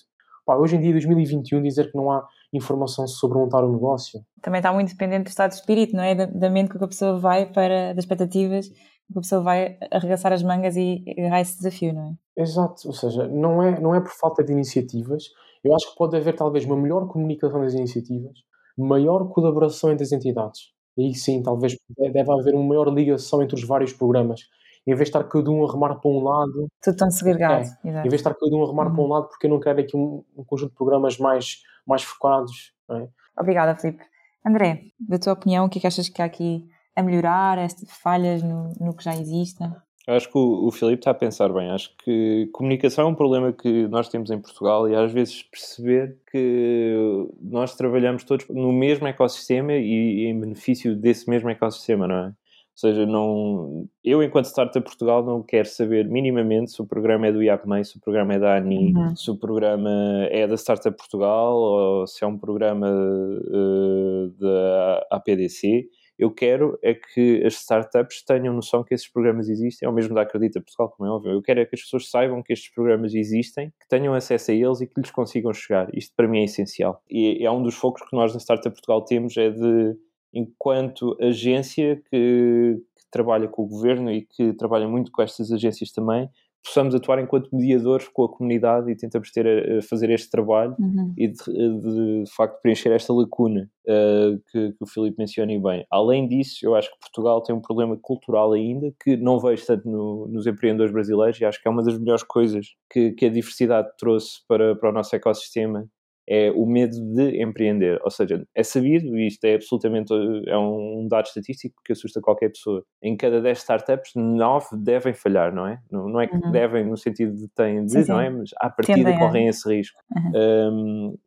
[0.45, 4.21] Pá, hoje em dia, 2021, dizer que não há informação sobre montar um negócio.
[4.43, 6.15] Também está muito dependente do estado de espírito, não é?
[6.15, 8.69] Da, da mente que a pessoa vai para, das expectativas
[9.11, 12.43] a pessoa vai arregaçar as mangas e agarrar esse desafio, não é?
[12.43, 15.25] Exato, ou seja, não é, não é por falta de iniciativas.
[15.63, 18.33] Eu acho que pode haver talvez uma melhor comunicação das iniciativas,
[18.77, 20.73] maior colaboração entre as entidades.
[20.99, 24.43] Aí sim, talvez deve haver uma maior ligação entre os vários programas.
[24.87, 26.69] Em vez de estar cada um a remar para um lado.
[26.83, 27.67] Tudo tão segregado.
[27.85, 28.95] É, em vez de estar cada um a remar uhum.
[28.95, 32.03] para um lado, porque eu não quero aqui um, um conjunto de programas mais, mais
[32.03, 32.73] focados.
[32.91, 33.09] É?
[33.39, 34.05] Obrigada, Filipe.
[34.47, 37.91] André, da tua opinião, o que é que achas que há aqui a melhorar, estas
[37.91, 39.65] falhas no, no que já existe?
[40.07, 41.71] Acho que o, o Filipe está a pensar bem.
[41.71, 46.19] Acho que comunicação é um problema que nós temos em Portugal e às vezes perceber
[46.31, 46.95] que
[47.41, 52.27] nós trabalhamos todos no mesmo ecossistema e, e em benefício desse mesmo ecossistema, não é?
[52.75, 57.33] Ou seja, não, eu, enquanto Startup Portugal, não quero saber minimamente se o programa é
[57.33, 59.15] do IAPMEI, se o programa é da ANI, uhum.
[59.15, 59.91] se o programa
[60.29, 65.89] é da Startup Portugal ou se é um programa uh, da APDC
[66.19, 70.15] eu quero é que as startups tenham noção que esses programas existem, é o mesmo
[70.15, 71.33] da Acredita Portugal, como é óbvio.
[71.33, 74.55] Eu quero é que as pessoas saibam que estes programas existem, que tenham acesso a
[74.55, 75.89] eles e que lhes consigam chegar.
[75.95, 77.03] Isto para mim é essencial.
[77.11, 79.97] E é um dos focos que nós na Startup Portugal temos, é de,
[80.33, 85.91] enquanto agência que, que trabalha com o governo e que trabalha muito com estas agências
[85.91, 86.29] também,
[86.65, 90.75] possamos atuar enquanto mediadores com a comunidade e tentamos ter a, a fazer este trabalho
[90.79, 91.13] uhum.
[91.17, 95.87] e de, de, de, facto preencher esta lacuna uh, que, que, o Filipe menciona bem.
[95.91, 99.89] Além disso, eu acho que Portugal tem um problema cultural ainda que não vejo tanto
[99.89, 103.31] no, nos empreendedores brasileiros e acho que é uma das melhores coisas que, que a
[103.31, 105.87] diversidade trouxe para, para o nosso ecossistema
[106.29, 108.01] é o medo de empreender.
[108.03, 110.13] Ou seja, é sabido, e isto é absolutamente
[110.47, 112.85] é um dado estatístico que assusta qualquer pessoa.
[113.03, 115.81] Em cada 10 startups, 9 devem falhar, não é?
[115.91, 116.51] Não, não é que uhum.
[116.51, 118.13] devem no sentido de têm de, sim, sim.
[118.13, 118.31] não é?
[118.31, 120.01] Mas à partida Tendem correm esse risco.
[120.17, 120.33] Uhum.
[120.35, 121.19] Um,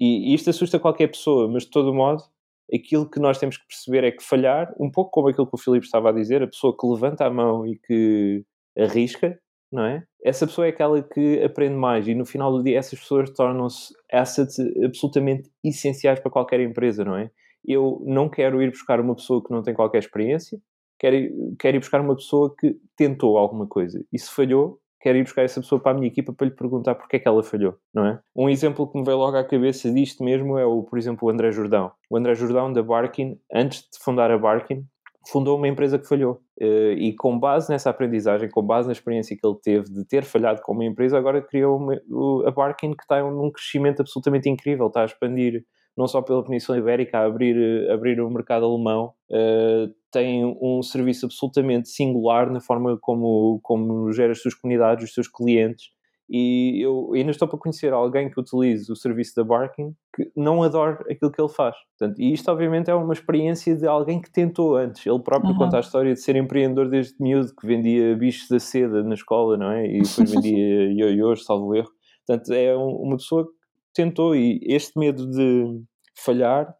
[0.00, 2.24] e, e isto assusta qualquer pessoa, mas de todo modo,
[2.74, 5.58] aquilo que nós temos que perceber é que falhar, um pouco como aquilo que o
[5.58, 8.44] Filipe estava a dizer, a pessoa que levanta a mão e que
[8.76, 9.38] arrisca,
[9.72, 10.04] não é?
[10.22, 13.94] Essa pessoa é aquela que aprende mais e no final do dia essas pessoas tornam-se
[14.12, 17.30] assets absolutamente essenciais para qualquer empresa, não é?
[17.64, 20.58] Eu não quero ir buscar uma pessoa que não tem qualquer experiência,
[20.98, 21.16] quero,
[21.58, 25.42] quero ir buscar uma pessoa que tentou alguma coisa e se falhou, quero ir buscar
[25.42, 28.06] essa pessoa para a minha equipa para lhe perguntar porque é que ela falhou, não
[28.06, 28.20] é?
[28.36, 31.30] Um exemplo que me veio logo à cabeça disto mesmo é, o, por exemplo, o
[31.30, 31.90] André Jordão.
[32.10, 34.86] O André Jordão da Barkin, antes de fundar a Barkin,
[35.26, 36.40] fundou uma empresa que falhou.
[36.60, 40.24] Uh, e com base nessa aprendizagem, com base na experiência que ele teve de ter
[40.24, 41.94] falhado com uma empresa, agora criou uma,
[42.46, 45.64] a Barkin que está num crescimento absolutamente incrível, está a expandir
[45.96, 50.82] não só pela Península Ibérica, a abrir, eh, abrir o mercado alemão, uh, tem um
[50.82, 55.90] serviço absolutamente singular na forma como, como gera as suas comunidades, os seus clientes,
[56.34, 60.62] e eu ainda estou para conhecer alguém que utilize o serviço da Barking que não
[60.62, 61.76] adora aquilo que ele faz.
[61.98, 65.04] Portanto, e isto, obviamente, é uma experiência de alguém que tentou antes.
[65.04, 65.58] Ele próprio uhum.
[65.58, 69.58] conta a história de ser empreendedor desde miúdo, que vendia bichos da seda na escola,
[69.58, 69.86] não é?
[69.86, 71.90] E depois vendia ioiôs, salvo erro.
[72.26, 73.52] Portanto, é uma pessoa que
[73.92, 75.82] tentou e este medo de
[76.16, 76.74] falhar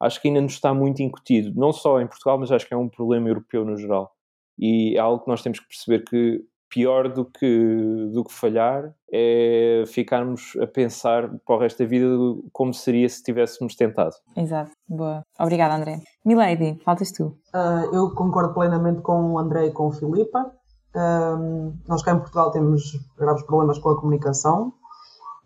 [0.00, 2.76] acho que ainda nos está muito incutido, não só em Portugal, mas acho que é
[2.76, 4.12] um problema europeu no geral.
[4.58, 8.92] E é algo que nós temos que perceber que pior do que, do que falhar
[9.12, 12.06] é ficarmos a pensar para o resto da vida
[12.52, 14.14] como seria se tivéssemos tentado.
[14.36, 15.22] Exato, boa.
[15.38, 16.00] Obrigada, André.
[16.24, 17.36] Milady, faltas tu.
[17.54, 20.52] Uh, eu concordo plenamente com o André e com o Filipa.
[20.94, 24.72] Uh, nós cá em Portugal temos graves problemas com a comunicação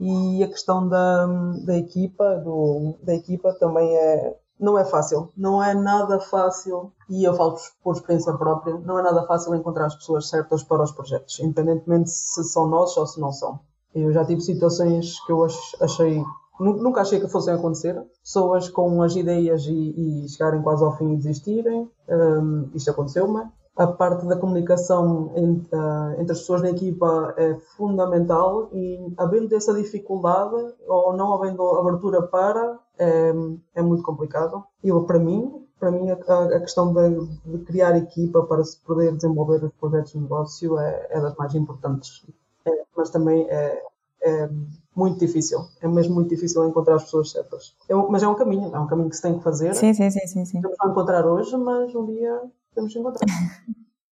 [0.00, 1.26] e a questão da,
[1.66, 7.24] da equipa do, da equipa também é não é fácil, não é nada fácil, e
[7.24, 10.92] eu falo por experiência própria, não é nada fácil encontrar as pessoas certas para os
[10.92, 13.58] projetos, independentemente se são nossos ou se não são.
[13.94, 15.44] Eu já tive situações que eu
[15.80, 16.22] achei,
[16.61, 21.14] nunca achei que fossem acontecer, pessoas com as ideias e, e chegarem quase ao fim
[21.14, 23.48] e desistirem, um, isto aconteceu-me,
[23.80, 29.54] a parte da comunicação entre, uh, entre, as pessoas na equipa é fundamental e havendo
[29.54, 33.32] essa dificuldade ou não havendo abertura para é,
[33.76, 34.62] é muito complicado.
[34.84, 39.16] Eu, para mim, para mim, a, a questão de, de, criar equipa para se poder
[39.16, 42.26] desenvolver os projetos de negócio é, é das mais importantes.
[42.66, 43.82] É, mas também é,
[44.22, 44.50] é,
[44.94, 45.58] muito difícil.
[45.80, 47.74] É mesmo muito difícil encontrar as pessoas certas.
[47.88, 49.74] É um, mas é um caminho, é um caminho que se tem que fazer.
[49.74, 50.26] Sim, sim, sim.
[50.26, 50.60] sim, sim.
[50.60, 52.42] Temos que encontrar hoje, mas um dia
[52.74, 53.26] temos que encontrar.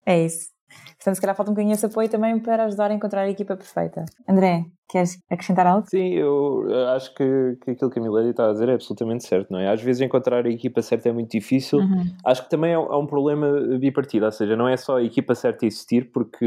[0.05, 0.49] é isso.
[0.97, 3.55] Portanto, se calhar falta um bocadinho esse apoio também para ajudar a encontrar a equipa
[3.55, 4.05] perfeita.
[4.27, 5.87] André, queres acrescentar algo?
[5.89, 9.51] Sim, eu acho que, que aquilo que a Milady está a dizer é absolutamente certo,
[9.51, 9.71] não é?
[9.71, 11.79] Às vezes encontrar a equipa certa é muito difícil.
[11.79, 12.03] Uhum.
[12.25, 15.65] Acho que também há um problema bipartido, ou seja, não é só a equipa certa
[15.65, 16.45] existir, porque,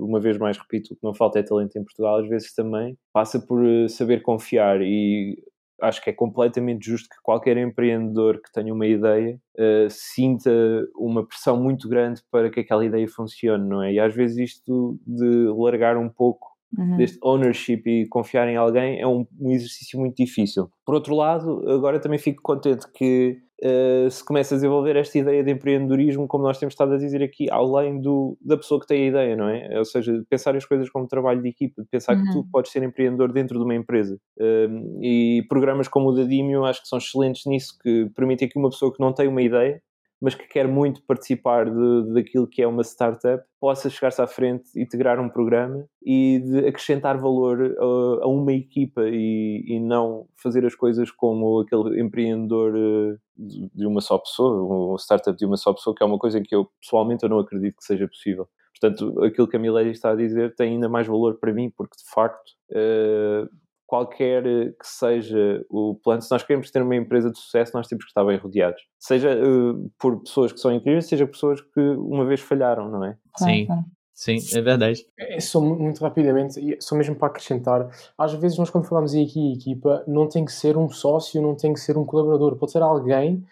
[0.00, 2.96] uma vez mais repito, o que não falta é talento em Portugal, às vezes também
[3.12, 5.38] passa por eh, saber confiar e
[5.80, 10.50] acho que é completamente justo que qualquer empreendedor que tenha uma ideia uh, sinta
[10.96, 13.92] uma pressão muito grande para que aquela ideia funcione, não é?
[13.92, 16.96] E às vezes isto de largar um pouco uhum.
[16.96, 20.70] deste ownership e confiar em alguém é um, um, exercício muito difícil.
[20.84, 25.42] Por outro lado, agora também fico contente que uh, se começa a desenvolver esta ideia
[25.42, 29.04] de empreendedorismo, como nós temos estado a dizer aqui, além do, da pessoa que tem
[29.04, 29.78] a ideia, não é?
[29.78, 32.24] Ou seja, pensar as coisas como trabalho de equipa, pensar uhum.
[32.24, 34.18] que tu podes ser empreendedor dentro de uma empresa.
[34.38, 38.58] Uh, e programas como o da Dimio acho que são excelentes nisso, que permitem que
[38.58, 39.82] uma pessoa que não tem uma ideia
[40.20, 44.68] mas que quer muito participar de, daquilo que é uma startup, possa chegar-se à frente,
[44.76, 50.64] integrar um programa e de acrescentar valor a, a uma equipa e, e, não fazer
[50.66, 55.56] as coisas como aquele empreendedor eh, de, de uma só pessoa, um startup de uma
[55.56, 58.06] só pessoa, que é uma coisa em que eu pessoalmente eu não acredito que seja
[58.08, 58.48] possível.
[58.80, 61.96] Portanto, aquilo que a Milady está a dizer tem ainda mais valor para mim, porque
[61.96, 63.48] de facto uh,
[63.88, 68.04] qualquer que seja o plano, se nós queremos ter uma empresa de sucesso, nós temos
[68.04, 68.82] que estar bem rodeados.
[68.98, 73.16] Seja uh, por pessoas que são incríveis, seja pessoas que uma vez falharam, não é?
[73.38, 73.66] Sim.
[74.12, 75.06] Sim, é verdade.
[75.16, 80.04] É, só muito rapidamente, só mesmo para acrescentar, às vezes nós quando falamos aqui equipa,
[80.06, 83.44] não tem que ser um sócio, não tem que ser um colaborador, pode ser alguém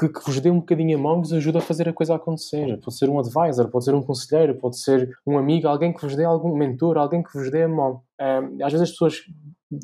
[0.00, 2.14] que, que, vos dê um bocadinho a mão e vos ajude a fazer a coisa
[2.14, 2.78] acontecer.
[2.80, 6.16] Pode ser um advisor, pode ser um conselheiro, pode ser um amigo, alguém que vos
[6.16, 8.02] dê algum mentor, alguém que vos dê a mão.
[8.20, 9.22] Um, às vezes as pessoas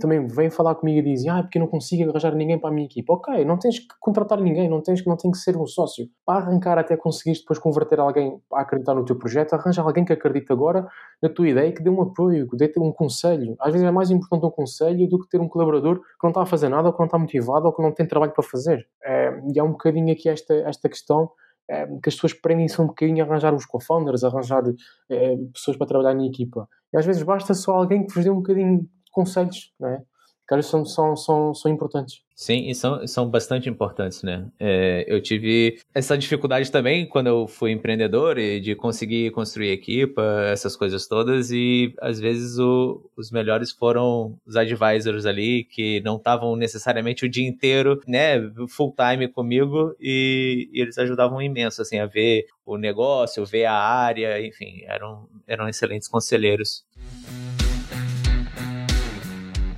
[0.00, 2.72] também vêm falar comigo e dizem, ah, porque eu não consigo arranjar ninguém para a
[2.72, 3.14] minha equipa.
[3.14, 6.06] Ok, não tens que contratar ninguém, não tens, não tem que ser um sócio.
[6.24, 10.12] Para arrancar até conseguires depois converter alguém a acreditar no teu projeto, arranja alguém que
[10.12, 10.86] acredite agora
[11.20, 13.56] na tua ideia e que dê um apoio, que dê um conselho.
[13.60, 16.42] Às vezes é mais importante um conselho do que ter um colaborador que não está
[16.42, 18.86] a fazer nada, ou que não está motivado, ou que não tem trabalho para fazer.
[19.04, 21.30] É, e há um bocadinho aqui esta, esta questão
[21.68, 24.62] é, que as pessoas prendem-se um bocadinho a arranjar os co-founders, arranjar
[25.10, 26.68] é, pessoas para trabalhar na equipa.
[26.92, 30.02] E às vezes basta só alguém que vos dê um bocadinho conselhos, não é?
[30.48, 32.20] Que são, são, são, são importantes.
[32.34, 34.48] Sim, e são, são bastante importantes, né?
[34.58, 40.22] É, eu tive essa dificuldade também quando eu fui empreendedor e de conseguir construir equipa,
[40.50, 46.16] essas coisas todas, e às vezes o, os melhores foram os advisors ali, que não
[46.16, 51.98] estavam necessariamente o dia inteiro, né, full time comigo, e, e, eles ajudavam imenso, assim,
[51.98, 56.84] a ver o negócio, ver a área, enfim, eram, eram excelentes conselheiros.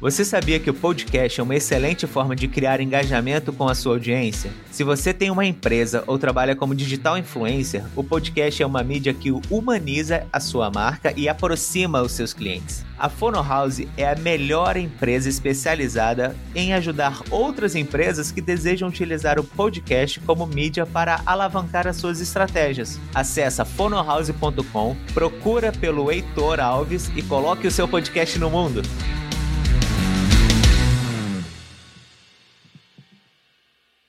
[0.05, 3.95] Você sabia que o podcast é uma excelente forma de criar engajamento com a sua
[3.95, 4.51] audiência?
[4.71, 9.15] Se você tem uma empresa ou trabalha como digital influencer, o podcast é uma mídia
[9.15, 12.85] que humaniza a sua marca e aproxima os seus clientes.
[12.99, 19.41] A Fono House é a melhor empresa especializada em ajudar outras empresas que desejam utilizar
[19.41, 23.01] o podcast como mídia para alavancar as suas estratégias.
[23.15, 28.83] Acesse fonohouse.com, procura pelo Heitor Alves e coloque o seu podcast no mundo.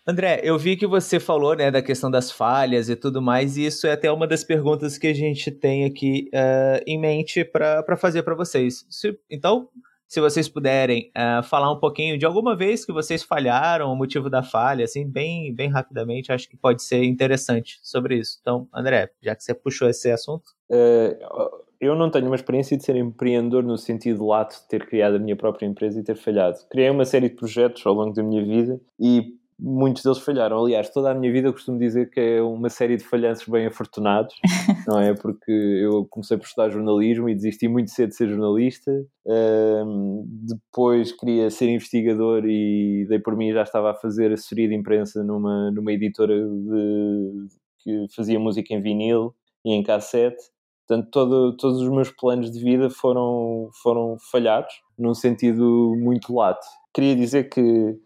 [0.08, 3.66] André, eu vi que você falou né, da questão das falhas e tudo mais, e
[3.66, 7.98] isso é até uma das perguntas que a gente tem aqui uh, em mente para
[7.98, 8.86] fazer para vocês.
[8.88, 9.68] Se, então,
[10.08, 14.30] se vocês puderem uh, falar um pouquinho de alguma vez que vocês falharam, o motivo
[14.30, 18.38] da falha, assim, bem, bem rapidamente, acho que pode ser interessante sobre isso.
[18.40, 20.52] Então, André, já que você puxou esse assunto.
[20.70, 25.16] Uh, eu não tenho uma experiência de ser empreendedor no sentido lato de ter criado
[25.16, 26.60] a minha própria empresa e ter falhado.
[26.70, 30.64] Criei uma série de projetos ao longo da minha vida e muitos deles falharam.
[30.64, 33.66] Aliás, toda a minha vida eu costumo dizer que é uma série de falhanços bem
[33.66, 34.36] afortunados,
[34.88, 35.14] não é?
[35.14, 38.92] Porque eu comecei por estudar jornalismo e desisti muito cedo de ser jornalista.
[39.26, 44.76] Um, depois queria ser investigador e dei por mim já estava a fazer assessoria de
[44.76, 47.48] imprensa numa, numa editora de,
[47.80, 49.34] que fazia música em vinil
[49.64, 50.44] e em cassete.
[50.88, 56.66] Portanto, todo, todos os meus planos de vida foram, foram falhados, num sentido muito lato.
[56.94, 57.98] Queria dizer que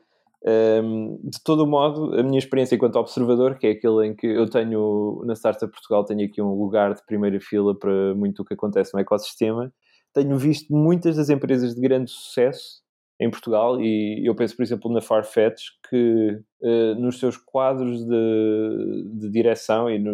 [0.46, 4.50] um, de todo modo, a minha experiência enquanto observador, que é aquele em que eu
[4.50, 8.54] tenho na Startup Portugal, tenho aqui um lugar de primeira fila para muito o que
[8.54, 9.74] acontece no ecossistema,
[10.14, 12.82] tenho visto muitas das empresas de grande sucesso
[13.20, 19.04] em Portugal e eu penso, por exemplo, na Farfetch que uh, nos seus quadros de,
[19.20, 20.14] de direção e no,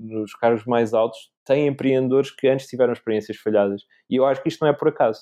[0.00, 3.82] nos cargos mais altos tem empreendedores que antes tiveram experiências falhadas.
[4.10, 5.20] E eu acho que isto não é por acaso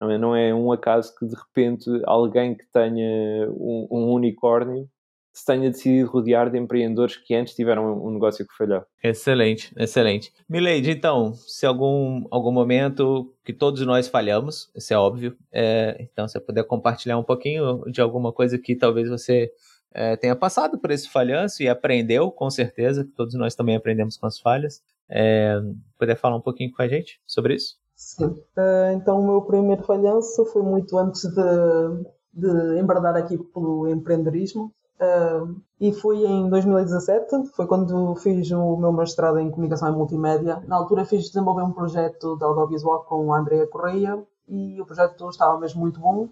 [0.00, 4.88] não é, não é um acaso que de repente alguém que tenha um, um unicórnio
[5.32, 8.84] se tenha decidido rodear de empreendedores que antes tiveram um negócio que falhou.
[9.02, 10.32] Excelente, excelente.
[10.48, 16.26] Milady, então, se algum, algum momento que todos nós falhamos, isso é óbvio, é, então
[16.26, 19.52] se você puder compartilhar um pouquinho de alguma coisa que talvez você
[19.92, 24.16] é, tenha passado por esse falhanço e aprendeu, com certeza, que todos nós também aprendemos
[24.16, 25.60] com as falhas, é,
[25.98, 27.76] puder falar um pouquinho com a gente sobre isso?
[28.00, 28.28] Sim.
[28.56, 34.72] Uh, então, o meu primeiro falhanço foi muito antes de, de embradar aqui pelo empreendedorismo.
[34.98, 40.62] Uh, e foi em 2017, foi quando fiz o meu mestrado em Comunicação e Multimédia.
[40.66, 45.28] Na altura fiz desenvolver um projeto de audiovisual com a Andrea Correia e o projeto
[45.28, 46.30] estava mesmo muito bom.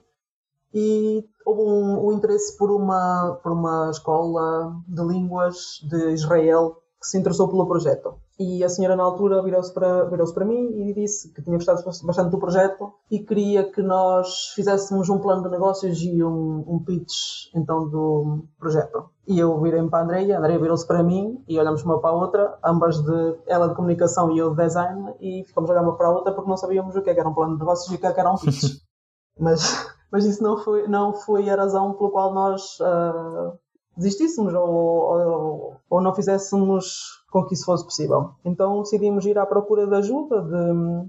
[0.73, 7.07] E houve um, um interesse por uma, por uma escola de línguas de Israel que
[7.07, 8.19] se interessou pelo projeto.
[8.39, 11.82] E a senhora, na altura, virou-se para, virou para mim e disse que tinha gostado
[12.05, 16.78] bastante do projeto e queria que nós fizéssemos um plano de negócios e um, um
[16.84, 19.11] pitch, então, do projeto.
[19.26, 22.11] E eu virei-me para a Andrea, a Andrea virou-se para mim e olhamos uma para
[22.11, 25.82] a outra, ambas de, ela de comunicação e eu de design, e ficamos a olhar
[25.82, 27.59] uma para a outra porque não sabíamos o que, é que era um plano de
[27.59, 28.80] negócios e o que, é que era um pitch.
[29.36, 33.59] mas, mas isso não foi, não foi a razão pela qual nós uh,
[33.97, 38.31] desistíssemos ou, ou, ou não fizéssemos com que isso fosse possível.
[38.45, 41.09] Então decidimos ir à procura de ajuda de,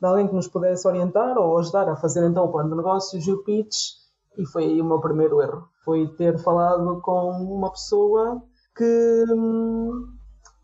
[0.00, 3.26] de alguém que nos pudesse orientar ou ajudar a fazer então o plano de negócios
[3.26, 4.04] e o pitch
[4.36, 5.68] e foi aí o meu primeiro erro.
[5.84, 8.42] Foi ter falado com uma pessoa
[8.76, 9.24] que,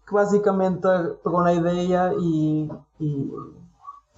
[0.06, 0.80] que basicamente
[1.22, 2.68] pegou na ideia e,
[3.00, 3.32] e,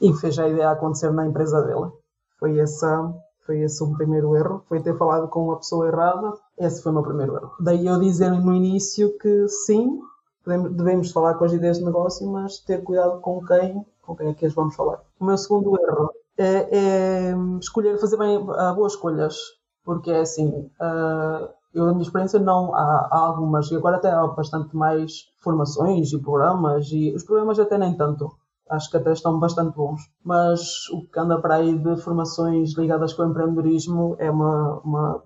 [0.01, 1.93] e fez a ideia acontecer na empresa dele.
[2.39, 3.13] Foi essa
[3.45, 6.33] foi esse o primeiro erro, foi ter falado com uma pessoa errada.
[6.57, 7.51] Esse foi o meu primeiro erro.
[7.59, 10.01] Daí eu dizer no início que sim,
[10.47, 14.35] devemos falar com as ideias de negócio, mas ter cuidado com quem, com quem é
[14.35, 15.01] que as vamos falar.
[15.19, 19.37] O meu segundo erro é, é escolher, fazer bem uh, boas escolhas,
[19.85, 24.11] porque é assim, uh, eu da minha experiência não há, há, algumas, e agora até
[24.11, 28.31] há bastante mais formações e programas, e os programas até nem tanto,
[28.69, 33.13] acho que até estão bastante bons, mas o que anda para aí de formações ligadas
[33.13, 35.23] com o empreendedorismo é uma, uma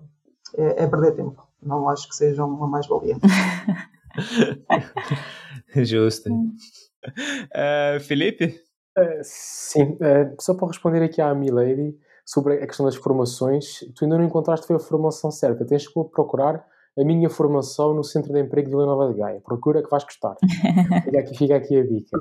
[0.55, 3.17] é, é perder tempo, não acho que seja uma mais-valia.
[5.75, 6.29] Justo.
[6.31, 8.59] Uh, Felipe?
[8.97, 11.95] Uh, sim, uh, só para responder aqui à Milady
[12.25, 15.65] sobre a questão das formações, tu ainda não encontraste foi a formação certa.
[15.65, 16.65] Tens que procurar
[16.99, 19.39] a minha formação no Centro de Emprego de Vila Nova de Gaia.
[19.41, 20.35] Procura que vais gostar.
[21.05, 22.17] fica, aqui, fica aqui a dica.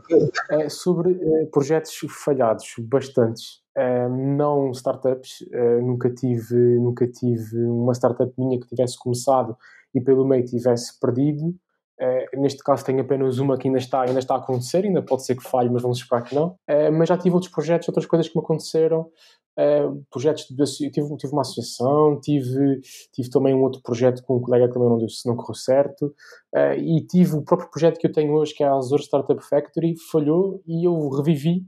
[0.53, 3.65] Uh, sobre uh, projetos falhados, bastantes.
[3.77, 5.45] Uh, não startups,
[5.83, 9.55] nunca tive nunca tive uma startup minha que tivesse começado
[9.95, 11.55] e pelo meio tivesse perdido.
[11.99, 15.25] Uh, neste caso tenho apenas uma que ainda está, ainda está a acontecer, ainda pode
[15.25, 16.49] ser que falhe, mas vamos esperar que não.
[16.69, 19.11] Uh, mas já tive outros projetos, outras coisas que me aconteceram.
[19.59, 22.81] Uh, projetos de, tive, tive uma associação, tive,
[23.15, 26.15] tive também um outro projeto com um colega que também não, deu, não correu certo.
[26.77, 29.95] e tive o próprio projeto que eu tenho hoje, que é a Azure Startup Factory,
[30.13, 31.65] falhou e eu revivi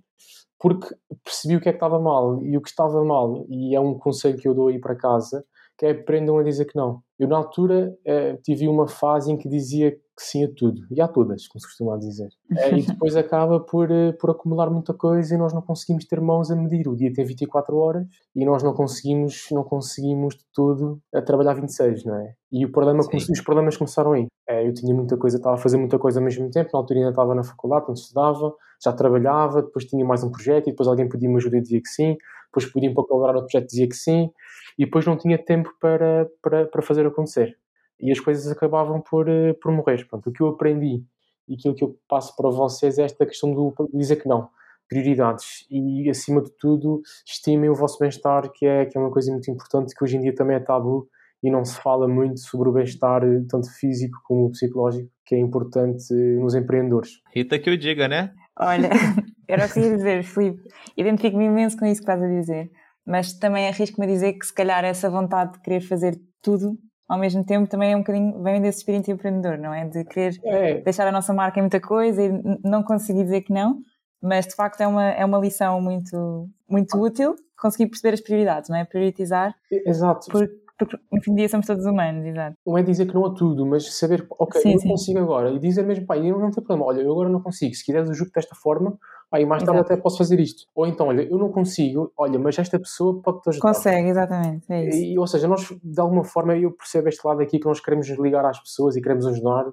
[0.61, 2.45] porque percebi o que é que estava mal.
[2.45, 5.43] E o que estava mal, e é um conselho que eu dou aí para casa,
[5.79, 7.01] que é aprendam a dizer que não.
[7.18, 7.97] Eu, na altura,
[8.43, 11.69] tive uma fase em que dizia que sim a tudo, e a todas, como se
[11.69, 12.29] costuma dizer.
[12.57, 16.21] É, e depois acaba por, eh, por acumular muita coisa e nós não conseguimos ter
[16.21, 16.89] mãos a medir.
[16.89, 18.05] O dia tem 24 horas
[18.35, 22.35] e nós não conseguimos, não conseguimos de tudo a trabalhar 26, não é?
[22.51, 24.27] E o problema, os problemas começaram aí.
[24.49, 26.99] É, eu tinha muita coisa, estava a fazer muita coisa ao mesmo tempo, na altura
[26.99, 28.53] ainda estava na faculdade, quando estudava,
[28.83, 31.89] já trabalhava, depois tinha mais um projeto e depois alguém pedia-me ajuda e dizia que
[31.89, 32.16] sim,
[32.47, 34.31] depois pedia-me para colaborar no projeto e dizia que sim,
[34.79, 37.57] e depois não tinha tempo para, para, para fazer acontecer
[38.01, 40.07] e as coisas acabavam por, eh, por morrer.
[40.09, 41.05] Pronto, o que eu aprendi
[41.49, 44.49] e aquilo que eu passo para vocês é esta questão do dizer que não,
[44.89, 49.33] prioridades e acima de tudo estimem o vosso bem-estar que é, que é uma coisa
[49.33, 51.09] muito importante que hoje em dia também é tabu
[51.43, 55.39] e não se fala muito sobre o bem-estar eh, tanto físico como psicológico que é
[55.39, 57.21] importante eh, nos empreendedores.
[57.33, 58.33] Rita que eu diga, né?
[58.59, 58.91] Olha,
[59.47, 60.63] era o que eu ia dizer, Filipe,
[60.97, 62.71] identifico-me imenso com isso que estás a dizer,
[63.07, 66.77] mas também arrisco-me a dizer que se calhar essa vontade de querer fazer tudo
[67.09, 69.87] ao mesmo tempo também é um bocadinho, vem desse espírito empreendedor, não é?
[69.87, 70.81] De querer é.
[70.81, 72.31] deixar a nossa marca em muita coisa e
[72.63, 73.81] não conseguir dizer que não,
[74.21, 78.71] mas de facto é uma, é uma lição muito, muito útil conseguir perceber as prioridades,
[78.71, 78.85] não é?
[78.85, 79.55] Prioritizar.
[79.71, 80.27] Exato.
[80.31, 82.57] Porque Porque, enfim, dia somos todos humanos, exato.
[82.66, 84.89] Não é dizer que não a tudo, mas saber, ok, Sim, eu sim.
[84.89, 85.51] consigo agora.
[85.51, 87.74] E dizer mesmo, pá, eu não tenho problema, olha, eu agora não consigo.
[87.74, 88.97] Se quiseres o jogo desta forma,
[89.35, 89.93] e mais tarde Exato.
[89.93, 90.66] até posso fazer isto.
[90.74, 93.68] Ou então, olha, eu não consigo, olha, mas esta pessoa pode-te ajudar.
[93.68, 94.64] Consegue, exatamente.
[94.72, 94.99] É isso.
[94.99, 98.09] E, ou seja, nós, de alguma forma, eu percebo este lado aqui que nós queremos
[98.09, 99.66] nos ligar às pessoas e queremos ajudar.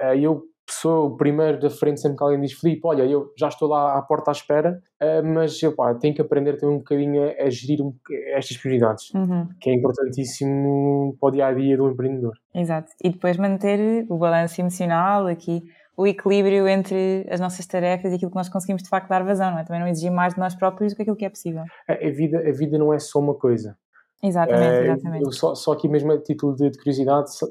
[0.00, 3.32] Eh, E eu sou o primeiro da frente sempre que alguém diz, Filipe, olha, eu
[3.38, 6.76] já estou lá à porta à espera, eh, mas eu pá, tenho que aprender também
[6.76, 7.94] um bocadinho a, a gerir um,
[8.34, 12.32] estas prioridades, Uhum, que é importantíssimo para o dia a dia do empreendedor.
[12.54, 12.92] exato.
[13.02, 15.62] E depois manter o balanço emocional aqui,
[15.96, 19.50] o equilíbrio entre as nossas tarefas e aquilo que nós conseguimos de facto dar vazão,
[19.50, 19.64] não é?
[19.64, 21.64] Também não exigir mais de nós próprios do que aquilo que é possível.
[21.88, 23.76] A, a vida, a vida não é só uma coisa.
[24.22, 25.32] Exatamente, Eh, exatamente.
[25.36, 27.46] só, só aqui mesmo a título de, de curiosidade, só-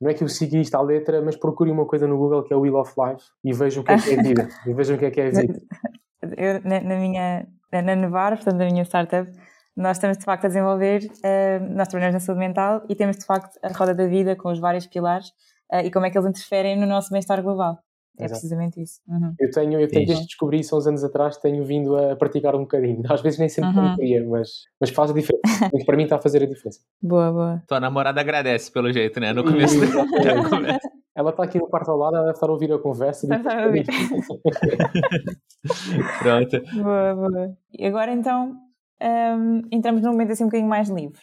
[0.00, 2.52] não é que eu siga isto à letra, mas procure uma coisa no Google que
[2.52, 4.48] é o Wheel of Life e vejam o que é que é a vida.
[4.66, 5.60] e vejam o que é que é vida.
[6.36, 9.30] Eu, na, na minha, na Nevar, portanto, na minha startup,
[9.76, 13.24] nós estamos de facto a desenvolver, eh, nós trabalhamos na saúde mental e temos de
[13.26, 15.32] facto a roda da vida com os vários pilares
[15.72, 17.78] eh, e como é que eles interferem no nosso bem-estar global.
[18.16, 18.40] É Exato.
[18.40, 19.00] precisamente isso.
[19.08, 19.34] Uhum.
[19.40, 22.14] Eu tenho, eu tenho desde que descobri isso há uns anos atrás, tenho vindo a
[22.14, 23.02] praticar um bocadinho.
[23.12, 23.96] Às vezes nem sempre como Uhum.
[23.96, 24.50] queria, mas,
[24.80, 25.42] mas faz a diferença.
[25.74, 26.80] Mas para mim está a fazer a diferença.
[27.02, 27.62] Boa, boa.
[27.66, 29.32] Tua namorada agradece, pelo jeito, né?
[29.32, 29.86] No começo da
[30.48, 30.88] conversa.
[31.16, 33.26] Ela está aqui no quarto ao lado, ela deve estar a ouvir a conversa.
[33.26, 33.86] Deve estar a ouvir.
[36.20, 36.60] Pronto.
[36.82, 37.56] Boa, boa.
[37.78, 38.54] E agora então
[39.02, 41.20] hum, entramos num momento assim um bocadinho mais livre,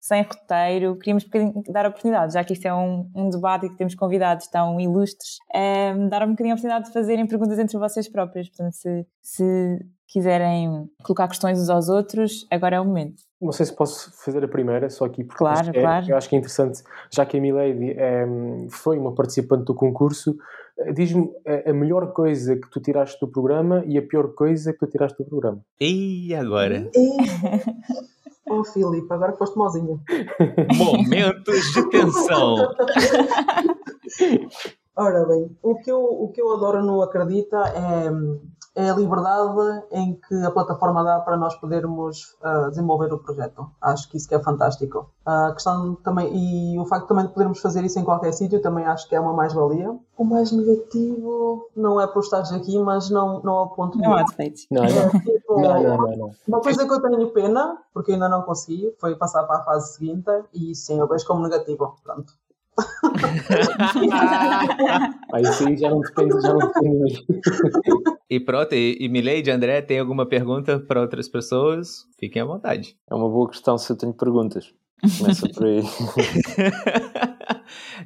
[0.00, 0.96] sem roteiro.
[0.96, 4.46] Queríamos um dar oportunidade, já que isto é um, um debate e que temos convidados
[4.48, 8.48] tão ilustres, hum, dar um bocadinho a oportunidade de fazerem perguntas entre vocês próprios.
[8.48, 9.78] Portanto, se, se
[10.08, 13.22] quiserem colocar questões uns aos outros, agora é o momento.
[13.40, 16.06] Não sei se posso fazer a primeira, só aqui porque Claro, é- claro.
[16.10, 20.36] eu acho que é interessante, já que a Milady ehm, foi uma participante do concurso,
[20.78, 24.72] eh, diz-me a, a melhor coisa que tu tiraste do programa e a pior coisa
[24.72, 25.60] que tu tiraste do programa.
[25.80, 26.90] E agora?
[26.94, 27.16] E...
[28.52, 29.96] Oh, Filipe, agora foste mozinha.
[30.76, 32.56] Momentos de tensão.
[34.96, 38.10] Ora bem, o que eu, o que eu adoro no Acredita é,
[38.74, 43.68] é a liberdade em que a plataforma dá para nós podermos ah, desenvolver o projeto.
[43.80, 45.10] Acho que isso que é fantástico.
[45.26, 46.30] A questão também,
[46.74, 49.20] e o facto também de podermos fazer isso em qualquer sítio também acho que é
[49.20, 49.96] uma mais-valia.
[50.16, 54.22] O mais negativo não é por estares aqui, mas não, não ao ponto Não há
[54.22, 54.30] de.
[54.30, 54.66] defeitos.
[54.70, 56.30] Não, É, não, tipo, não, não, não, não.
[56.46, 59.94] Uma coisa que eu tenho pena, porque ainda não consegui, foi passar para a fase
[59.94, 61.96] seguinte e sim, eu vejo como negativo.
[62.04, 62.32] Pronto.
[64.12, 67.26] Ah, aí já não depende, já não depende.
[68.28, 72.06] E pronto, e, e Milady, André, tem alguma pergunta para outras pessoas?
[72.18, 72.96] Fiquem à vontade.
[73.08, 74.72] É uma boa questão se eu tenho perguntas.
[75.18, 75.82] Começa por aí.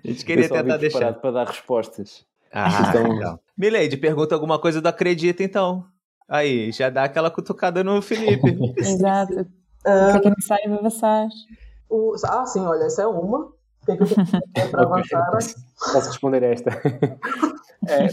[0.05, 1.15] A gente queria tentar deixar.
[1.15, 2.25] para dar respostas.
[2.53, 3.39] Ah, Então-.
[3.57, 5.85] Milady, pergunta alguma coisa do Acredita, então.
[6.29, 8.57] Aí, já dá aquela cutucada no Felipe.
[8.79, 9.41] Exato.
[9.41, 9.47] O
[9.87, 10.31] Ah, que é que é
[10.69, 11.27] para passar?
[11.91, 13.53] o- ah, sim, olha, essa é uma.
[13.85, 15.31] O que é que eu tenho que fazer para avançar?
[15.31, 16.71] Posso responder a esta?
[17.87, 18.07] É,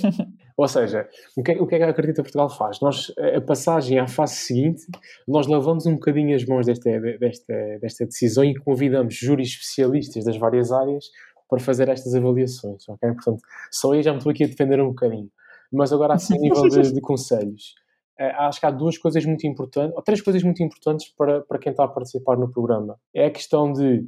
[0.57, 1.07] ou seja,
[1.37, 2.81] o que, é, o que é que a Acredita Portugal faz?
[2.81, 4.81] Nós, a passagem à fase seguinte,
[5.25, 10.35] nós lavamos um bocadinho as mãos desta, desta, desta decisão e convidamos júris especialistas das
[10.35, 11.05] várias áreas
[11.49, 13.13] para fazer estas avaliações, ok?
[13.13, 13.41] Portanto,
[13.71, 15.29] só aí já me estou aqui a defender um bocadinho.
[15.71, 17.75] Mas agora, assim, a nível de, de conselhos,
[18.19, 21.59] eh, acho que há duas coisas muito importantes, ou três coisas muito importantes para, para
[21.59, 22.99] quem está a participar no programa.
[23.13, 24.05] É a questão de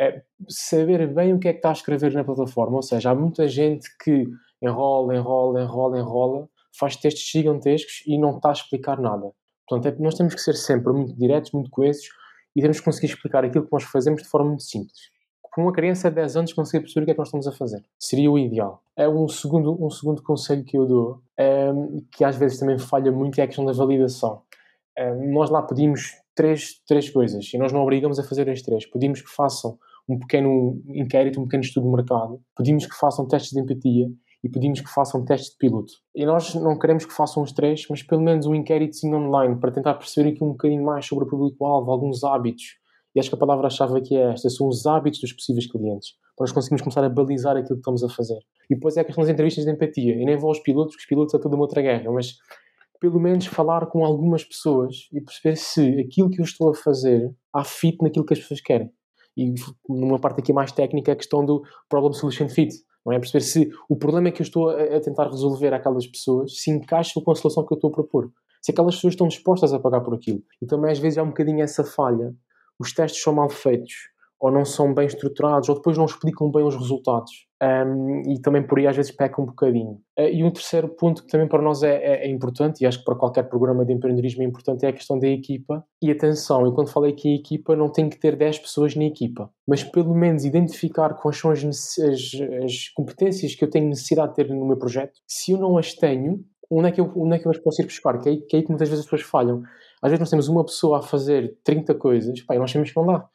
[0.00, 3.14] é, saber bem o que é que está a escrever na plataforma, ou seja, há
[3.14, 4.26] muita gente que
[4.62, 9.30] enrola, enrola, enrola, enrola, faz textos gigantescos e não está a explicar nada.
[9.68, 12.06] Portanto, é, nós temos que ser sempre muito diretos, muito coesos
[12.56, 15.12] e temos que conseguir explicar aquilo que nós fazemos de forma muito simples.
[15.42, 17.52] Com uma criança de 10 anos conseguir perceber o que é que nós estamos a
[17.52, 17.80] fazer.
[17.98, 18.82] Seria o ideal.
[18.96, 23.12] É um segundo, um segundo conselho que eu dou, ehm, que às vezes também falha
[23.12, 24.42] muito, é a questão da validação.
[24.98, 28.86] Ehm, nós lá pedimos três, três coisas e nós não obrigamos a fazer as três.
[28.90, 29.78] Pedimos que façam
[30.08, 34.06] um pequeno inquérito, um pequeno estudo de mercado, pedimos que façam testes de empatia
[34.42, 35.92] e pedimos que façam testes de piloto.
[36.14, 39.72] E nós não queremos que façam os três, mas pelo menos um inquéritozinho online para
[39.72, 42.78] tentar perceber aqui um bocadinho mais sobre o público-alvo, alguns hábitos.
[43.14, 46.10] E acho que a palavra-chave aqui é esta: são os hábitos dos possíveis clientes.
[46.36, 48.38] Para nós conseguirmos começar a balizar aquilo que estamos a fazer.
[48.68, 50.14] E depois é a questão das entrevistas de empatia.
[50.14, 52.34] E nem vou aos pilotos, porque os pilotos é toda uma outra guerra, mas
[53.00, 57.34] pelo menos falar com algumas pessoas e perceber se aquilo que eu estou a fazer
[57.52, 58.90] há fit naquilo que as pessoas querem.
[59.36, 59.52] E
[59.88, 62.72] numa parte aqui mais técnica, a questão do problem solution fit.
[63.04, 66.70] Não é perceber se o problema que eu estou a, tentar resolver àquelas pessoas se
[66.70, 68.30] encaixa com a solução que eu estou a propor.
[68.62, 70.42] Se aquelas pessoas estão dispostas a pagar por aquilo.
[70.62, 72.34] E também às vezes há um bocadinho essa falha.
[72.78, 73.92] Os testes são mal feitos,
[74.40, 77.46] ou não são bem estruturados, ou depois não explicam bem os resultados.
[77.64, 80.00] Um, e também por aí às vezes peca um bocadinho.
[80.18, 82.98] Uh, e um terceiro ponto que também para nós é, é, é, importante, e acho
[82.98, 85.84] que para qualquer programa de empreendedorismo é importante, é a questão da equipa.
[86.02, 89.04] E atenção, eu quando falei aqui em equipa, não tem que ter 10 pessoas na
[89.04, 92.32] equipa, mas pelo menos identificar quais são as, as,
[92.64, 95.20] as competências que eu tenho necessidade de ter no meu projeto.
[95.26, 97.80] Se eu não as tenho, onde é que eu, onde é que eu as posso
[97.80, 98.18] ir buscar?
[98.18, 99.62] Que é, que é aí que muitas vezes as pessoas falham.
[100.02, 102.96] Às vezes nós temos uma pessoa a fazer 30 coisas, pá, e nós sabemos que
[102.96, 103.28] não dá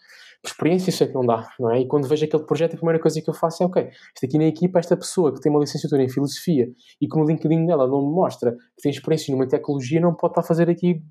[0.46, 1.82] experiência sei que não dá, não é?
[1.82, 4.38] E quando vejo aquele projeto, a primeira coisa que eu faço é, ok, isto aqui
[4.38, 6.70] na equipa, esta pessoa que tem uma licenciatura em filosofia
[7.02, 10.32] e que no LinkedIn dela não me mostra que tem experiência numa tecnologia, não pode
[10.32, 11.02] estar a fazer aqui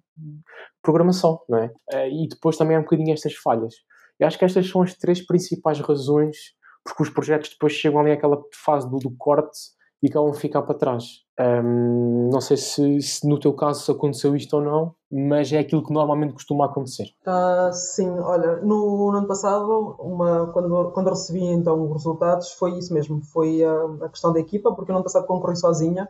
[0.82, 1.70] programação, não é?
[1.92, 3.74] Eh, e depois também há um bocadinho estas falhas.
[4.18, 6.36] E acho que estas são as três principais razões
[6.84, 9.58] porque os projetos depois chegam ali àquela fase do, do corte
[10.02, 11.04] e acabam a ficar para trás.
[11.40, 15.84] Um, não sei se, se, no teu caso aconteceu isto ou não, mas é aquilo
[15.84, 17.04] que normalmente costuma acontecer.
[17.24, 22.76] Uh, sim, olha, no, no, ano passado, uma, quando, quando recebi então os resultados, foi
[22.78, 23.72] isso mesmo, foi a,
[24.02, 26.08] a questão da equipa, porque no ano passado concorri sozinha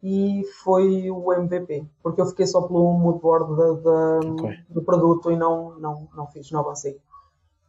[0.00, 3.52] e foi o MVP, porque eu fiquei só pelo moodboard
[4.32, 4.58] okay.
[4.70, 7.00] do produto e não, não, não fiz, não avancei.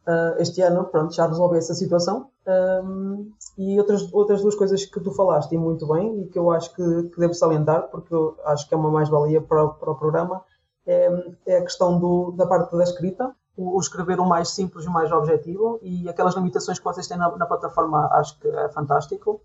[0.06, 2.28] Uh, este ano, pronto, já resolvi essa situação.
[2.46, 6.50] Um, e outras, outras duas coisas que tu falaste e muito bem e que eu
[6.50, 9.94] acho que, que devo salientar, porque eu acho que é uma mais-valia para, para o
[9.94, 10.42] programa,
[10.86, 11.08] é,
[11.46, 14.88] é, a questão do, da parte da escrita, o, o, escrever o mais simples e
[14.88, 18.68] o mais objetivo e aquelas limitações que vocês têm na, na plataforma acho que é
[18.68, 19.40] fantástico.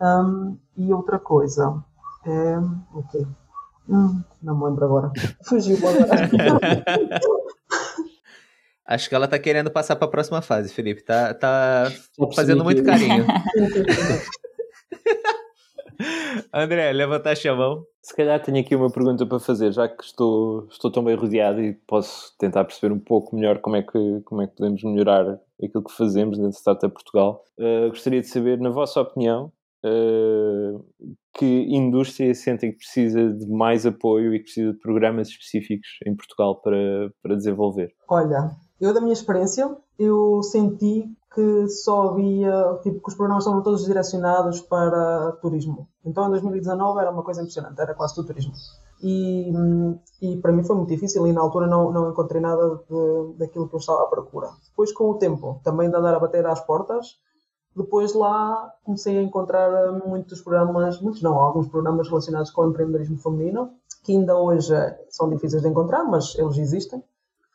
[0.00, 1.82] Um, e outra coisa,
[2.24, 2.56] é,
[2.94, 3.26] ok,
[3.88, 6.30] hum, não me lembro agora, fugiu agora.
[8.88, 11.04] Acho que ela tá querendo passar para a próxima fase, Felipe.
[11.04, 11.92] Tá, tá
[12.34, 13.26] fazendo muito carinho.
[16.50, 17.84] André, levantaste a mão.
[18.00, 21.60] Se calhar tenho aqui uma pergunta para fazer, já que estou, estou tão bem rodeado
[21.60, 25.38] e posso tentar perceber um pouco melhor como é que, como é que podemos melhorar
[25.62, 27.44] aquilo que fazemos dentro de Startup Portugal.
[27.58, 29.52] Uh, gostaria de saber, na vossa opinião,
[29.84, 30.82] uh,
[31.36, 36.16] que indústria sentem que precisa de mais apoio e que precisa de programas específicos em
[36.16, 37.92] Portugal para, para desenvolver?
[38.08, 43.62] Olha, eu, da minha experiência, eu senti que só havia, tipo, que os programas estavam
[43.62, 45.88] todos direcionados para turismo.
[46.04, 48.52] Então, em 2019 era uma coisa impressionante, era quase tudo turismo.
[49.02, 49.52] E,
[50.20, 53.68] e para mim foi muito difícil e na altura não, não encontrei nada de, daquilo
[53.68, 54.48] que eu estava à procura.
[54.70, 57.18] Depois, com o tempo, também de andar a bater às portas,
[57.76, 63.18] depois lá comecei a encontrar muitos programas, muitos não, alguns programas relacionados com o empreendedorismo
[63.18, 63.70] feminino,
[64.02, 64.74] que ainda hoje
[65.10, 67.02] são difíceis de encontrar, mas eles existem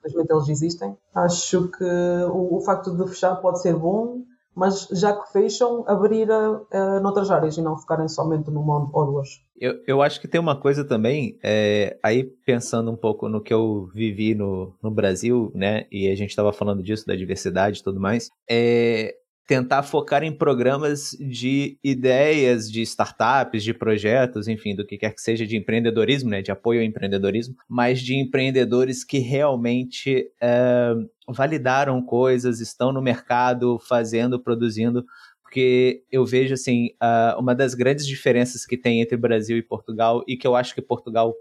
[0.04, 0.98] Infelizmente eles existem.
[1.16, 4.24] Acho que o, o, facto de fechar pode ser bom,
[4.56, 9.42] mas já que fecham, abrir uh, noutras áreas e não ficarem somente numa ou duas.
[9.60, 13.54] Eu, eu acho que tem uma coisa também, é, aí pensando um pouco no que
[13.54, 17.84] eu vivi no, no Brasil, né, e a gente estava falando disso, da diversidade e
[17.84, 24.86] tudo mais, é, tentar focar em programas de ideias, de startups, de projetos, enfim, do
[24.86, 29.20] que quer que seja de empreendedorismo, né, de apoio ao empreendedorismo, mas de empreendedores que
[29.20, 30.94] realmente é,
[31.28, 35.06] validaram coisas, estão no mercado fazendo, produzindo,
[35.42, 36.90] porque eu vejo assim
[37.38, 40.82] uma das grandes diferenças que tem entre Brasil e Portugal e que eu acho que
[40.82, 41.34] Portugal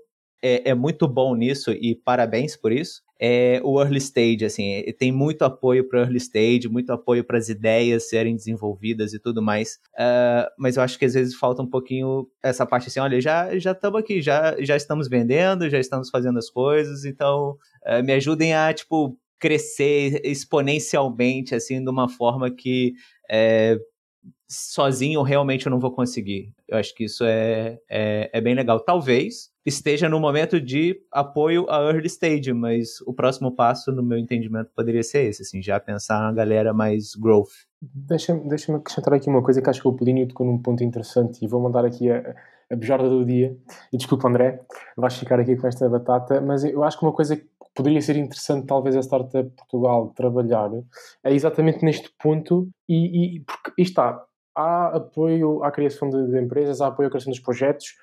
[0.43, 3.03] é, é muito bom nisso e parabéns por isso.
[3.25, 7.49] É o early stage, assim, tem muito apoio para early stage, muito apoio para as
[7.49, 9.79] ideias serem desenvolvidas e tudo mais.
[9.95, 13.57] Uh, mas eu acho que às vezes falta um pouquinho essa parte assim, olha, já
[13.61, 18.13] já estamos aqui, já já estamos vendendo, já estamos fazendo as coisas, então uh, me
[18.13, 22.95] ajudem a tipo crescer exponencialmente, assim, de uma forma que
[23.29, 23.77] é,
[24.53, 26.53] sozinho realmente eu não vou conseguir.
[26.69, 28.79] Eu acho que isso é, é, é, bem legal.
[28.81, 34.19] Talvez esteja no momento de apoio a early stage, mas o próximo passo, no meu
[34.19, 37.51] entendimento, poderia ser esse, assim, já pensar na galera mais growth.
[37.81, 41.43] Deixa-me deixa acrescentar aqui uma coisa que acho que o Pelinho tocou num ponto interessante
[41.43, 42.35] e vou mandar aqui a,
[42.71, 43.57] a bejorda do dia.
[43.93, 44.61] E desculpa, André,
[44.97, 48.17] vais ficar aqui com esta batata, mas eu acho que uma coisa que poderia ser
[48.17, 50.71] interessante, talvez, a Startup Portugal trabalhar
[51.25, 52.69] é exatamente neste ponto.
[52.89, 54.23] E, e porque está,
[54.55, 57.95] há apoio à criação de, de, empresas, há apoio à criação dos projetos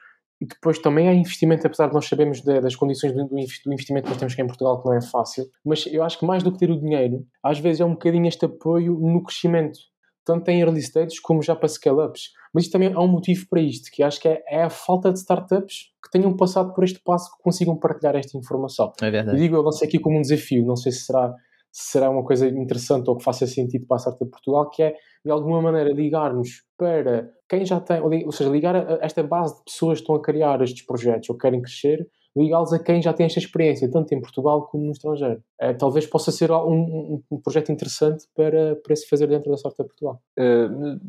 [0.42, 3.38] e depois também há investimento, apesar de nós sabermos de, das condições do, do,
[3.74, 5.46] investimento que nós temos aqui em Portugal, que não é fácil.
[5.66, 8.28] Mas eu acho que mais do que ter o dinheiro, às vezes é um bocadinho
[8.28, 9.78] este apoio no crescimento,
[10.26, 12.30] tanto em early stages como já para scale-ups.
[12.54, 15.12] Mas isto também há um motivo para isto, que acho que é, é, a falta
[15.12, 18.94] de startups que tenham passado por este passo que consigam partilhar esta informação.
[19.02, 19.38] É verdade.
[19.38, 21.34] Eu digo, eu lancei aqui como um desafio, não sei se será
[21.72, 25.32] será uma coisa interessante ou que faça sentido para a Startup Portugal, que é, de
[25.32, 30.00] alguma maneira, ligar-nos para quem já tem, ou seja, ligar a esta base de pessoas
[30.00, 32.08] que estão a criar estes projetos ou querem crescer,
[32.38, 35.44] ligá-los a quem já tem esta experiência, tanto em Portugal como no estrangeiro.
[35.60, 39.58] É, talvez possa ser um, um, um, projeto interessante para, para se fazer dentro da
[39.58, 40.22] Startup Portugal.
[40.38, 41.00] Uh,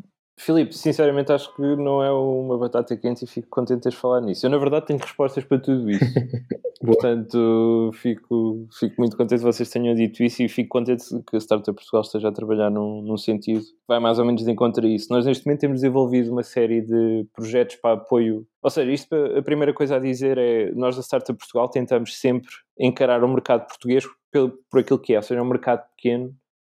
[0.41, 4.25] Filipe, sinceramente acho que não é uma batata quente e fico contente de teres falado
[4.25, 4.43] nisso.
[4.43, 6.03] Eu, na verdade, tenho respostas para tudo isso.
[6.83, 11.39] Portanto, fico, fico muito contente que vocês tenham dito isso e fico contente que a
[11.39, 14.83] Startup Portugal esteja a trabalhar num, num sentido que vai mais ou menos de encontro
[14.83, 15.13] a isso.
[15.13, 18.47] Nós, neste momento, temos desenvolvido uma série de projetos para apoio.
[18.63, 22.49] Ou seja, isto, a primeira coisa a dizer é: nós da Startup Portugal tentamos sempre
[22.79, 26.35] encarar o mercado português por, por aquilo que é, ou seja, é um mercado pequeno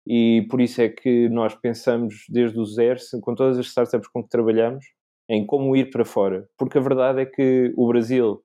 [0.06, 4.24] e por isso é que nós pensamos desde o zero, com todas as startups com
[4.24, 4.86] que trabalhamos,
[5.30, 6.48] em como ir para fora.
[6.58, 8.42] Porque a verdade é que o Brasil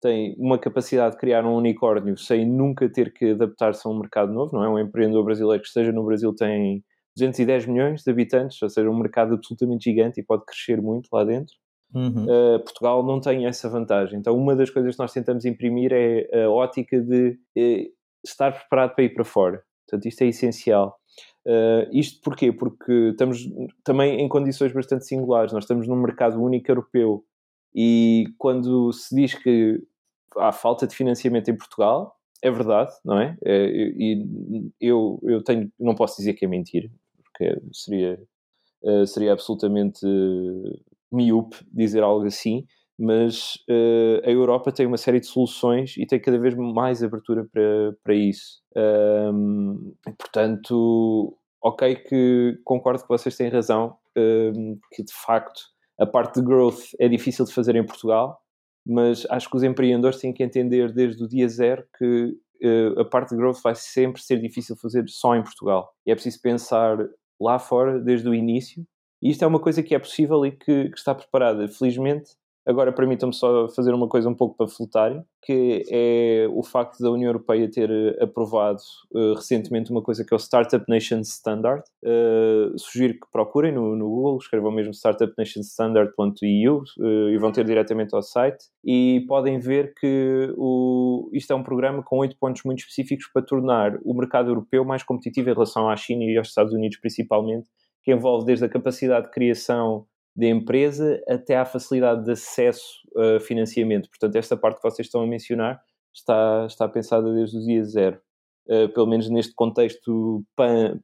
[0.00, 4.32] tem uma capacidade de criar um unicórnio sem nunca ter que adaptar-se a um mercado
[4.32, 4.68] novo, não é?
[4.68, 6.82] Um empreendedor brasileiro que esteja no Brasil tem
[7.16, 11.24] 210 milhões de habitantes, ou seja, um mercado absolutamente gigante e pode crescer muito lá
[11.24, 11.54] dentro.
[11.94, 12.24] Uhum.
[12.24, 14.18] Uh, Portugal não tem essa vantagem.
[14.18, 17.92] Então, uma das coisas que nós tentamos imprimir é a ótica de uh,
[18.24, 19.62] estar preparado para ir para fora.
[19.90, 20.96] Portanto, isto é essencial.
[21.46, 22.52] Uh, isto porquê?
[22.52, 23.48] Porque estamos
[23.82, 25.52] também em condições bastante singulares.
[25.52, 27.24] Nós estamos num mercado único europeu
[27.74, 29.80] e quando se diz que
[30.36, 33.36] há falta de financiamento em Portugal, é verdade, não é?
[33.44, 36.88] é e eu, eu tenho, não posso dizer que é mentira,
[37.22, 38.20] porque seria,
[38.82, 40.06] uh, seria absolutamente
[41.12, 42.66] miúpe dizer algo assim,
[43.00, 47.48] mas uh, a Europa tem uma série de soluções e tem cada vez mais abertura
[47.50, 48.60] para, para isso.
[48.76, 55.62] Um, portanto, ok que concordo que vocês têm razão, um, que de facto
[55.98, 58.38] a parte de growth é difícil de fazer em Portugal,
[58.86, 63.04] mas acho que os empreendedores têm que entender desde o dia zero que uh, a
[63.06, 65.90] parte de growth vai sempre ser difícil de fazer só em Portugal.
[66.06, 66.98] E é preciso pensar
[67.40, 68.86] lá fora desde o início.
[69.22, 71.66] E isto é uma coisa que é possível e que, que está preparada.
[71.68, 72.32] Felizmente,
[72.66, 77.10] Agora permitam-me só fazer uma coisa um pouco para flutar, que é o facto da
[77.10, 78.80] União Europeia ter eh, aprovado
[79.12, 81.82] uh, recentemente uma coisa que é o Startup Nation Standard.
[82.04, 88.14] Uh, sugiro que procurem no, no Google, escrevam mesmo startupnationstandard.eu uh, e vão ter diretamente
[88.14, 92.80] ao site e podem ver que o, isto é um programa com oito pontos muito
[92.80, 96.74] específicos para tornar o mercado europeu mais competitivo em relação à China e aos Estados
[96.74, 97.68] Unidos principalmente,
[98.04, 103.40] que envolve desde a capacidade de criação da empresa até à facilidade de acesso a
[103.40, 104.08] financiamento.
[104.08, 105.80] Portanto, esta parte que vocês estão a mencionar
[106.14, 108.20] está, está pensada desde o dia zero,
[108.68, 110.44] uh, pelo menos neste contexto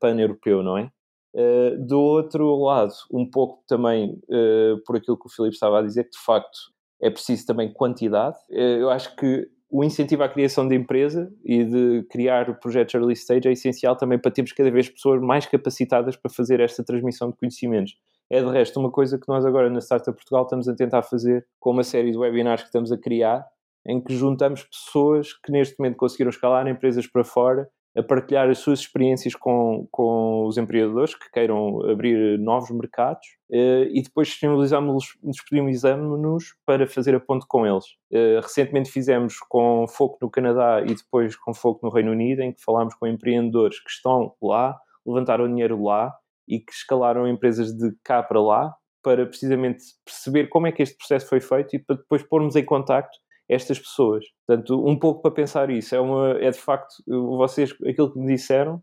[0.01, 0.91] pan-europeu, pan não é?
[1.35, 5.83] Uh, do outro lado, um pouco também uh, por aquilo que o Filipe estava a
[5.83, 6.59] dizer, que de facto
[7.03, 8.39] é preciso também quantidade.
[8.49, 13.47] eu acho que o incentivo à criação de empresa e de criar projetos early stage
[13.47, 17.37] é essencial também para termos cada vez pessoas mais capacitadas para fazer esta transmissão de
[17.37, 17.95] conhecimentos.
[18.31, 21.47] É de resto uma coisa que nós agora na Startup Portugal estamos a tentar fazer
[21.61, 23.47] com uma série de webinars que estamos a criar,
[23.87, 28.59] em que juntamos pessoas que neste momento conseguiram escalar empresas para fora, a partilhar as
[28.59, 36.55] suas experiências com, com os empreendedores que queiram abrir novos mercados eh, e depois disponibilizamos-nos
[36.67, 37.87] para fazer a ponte com eles.
[38.13, 42.53] Eh, recentemente fizemos com foco no Canadá e depois com foco no Reino Unido, em
[42.53, 46.13] que falámos com empreendedores que estão lá, levantaram dinheiro lá
[46.49, 50.97] e que escalaram empresas de cá para lá para precisamente perceber como é que este
[50.97, 53.17] processo foi feito e para depois pormos em contacto
[53.49, 54.25] estas pessoas.
[54.45, 55.95] Portanto, um pouco para pensar isso.
[55.95, 58.83] É, uma, é de facto, vocês, aquilo que me disseram,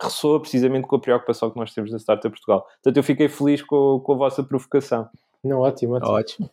[0.00, 2.62] ressoa precisamente com a preocupação que nós temos na Startup Portugal.
[2.62, 5.06] Portanto, eu fiquei feliz com, com a vossa provocação.
[5.44, 6.12] Não, ótimo, ótimo.
[6.12, 6.50] Ótimo.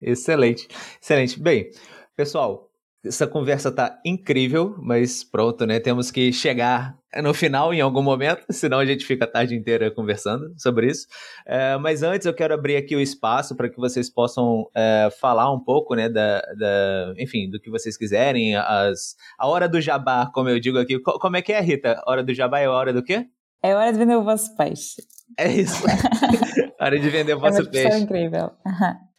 [0.00, 0.68] Excelente.
[1.00, 1.40] Excelente.
[1.40, 1.70] Bem,
[2.14, 2.67] pessoal,
[3.04, 5.78] essa conversa tá incrível, mas pronto, né?
[5.78, 9.90] Temos que chegar no final em algum momento, senão a gente fica a tarde inteira
[9.90, 11.06] conversando sobre isso.
[11.46, 15.52] É, mas antes eu quero abrir aqui o espaço para que vocês possam é, falar
[15.52, 18.56] um pouco, né, da, da, enfim, do que vocês quiserem.
[18.56, 20.98] As, a hora do jabá, como eu digo aqui.
[21.00, 22.02] Como é que é, Rita?
[22.06, 23.26] Hora do jabá é a hora do quê?
[23.62, 25.02] É hora de vender o vosso peixe.
[25.36, 25.84] É isso.
[26.80, 27.98] hora de vender o vosso é uma peixe.
[27.98, 28.50] incrível.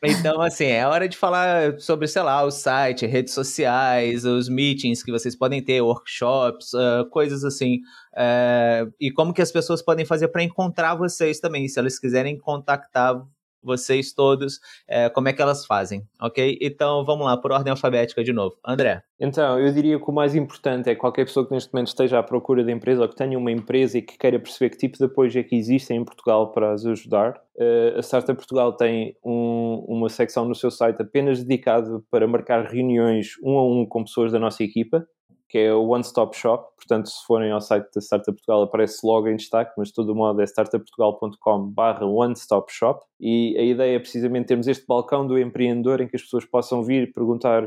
[0.01, 5.03] Então, assim, é hora de falar sobre, sei lá, o site, redes sociais, os meetings
[5.03, 7.79] que vocês podem ter, workshops, uh, coisas assim.
[8.13, 12.37] Uh, e como que as pessoas podem fazer para encontrar vocês também, se elas quiserem
[12.37, 13.21] contactar
[13.63, 16.57] vocês todos, é, como é que elas fazem, ok?
[16.61, 18.55] Então vamos lá, por ordem alfabética de novo.
[18.65, 19.03] André.
[19.19, 22.19] Então, eu diria que o mais importante é que qualquer pessoa que neste momento esteja
[22.19, 24.97] à procura de empresa ou que tenha uma empresa e que queira perceber que tipo
[24.97, 27.33] de apoio é que existem em Portugal para as ajudar.
[27.57, 32.65] Uh, a Startup Portugal tem um, uma secção no seu site apenas dedicada para marcar
[32.65, 35.05] reuniões um a um com pessoas da nossa equipa
[35.49, 36.69] que é o One Stop Shop.
[36.75, 40.15] Portanto, se forem ao site da Startup Portugal, aparece logo em destaque, mas de todo
[40.15, 43.03] modo é startupportugal.com/barra One Stop Shop.
[43.19, 46.83] E a ideia é precisamente termos este balcão do empreendedor em que as pessoas possam
[46.83, 47.65] vir perguntar.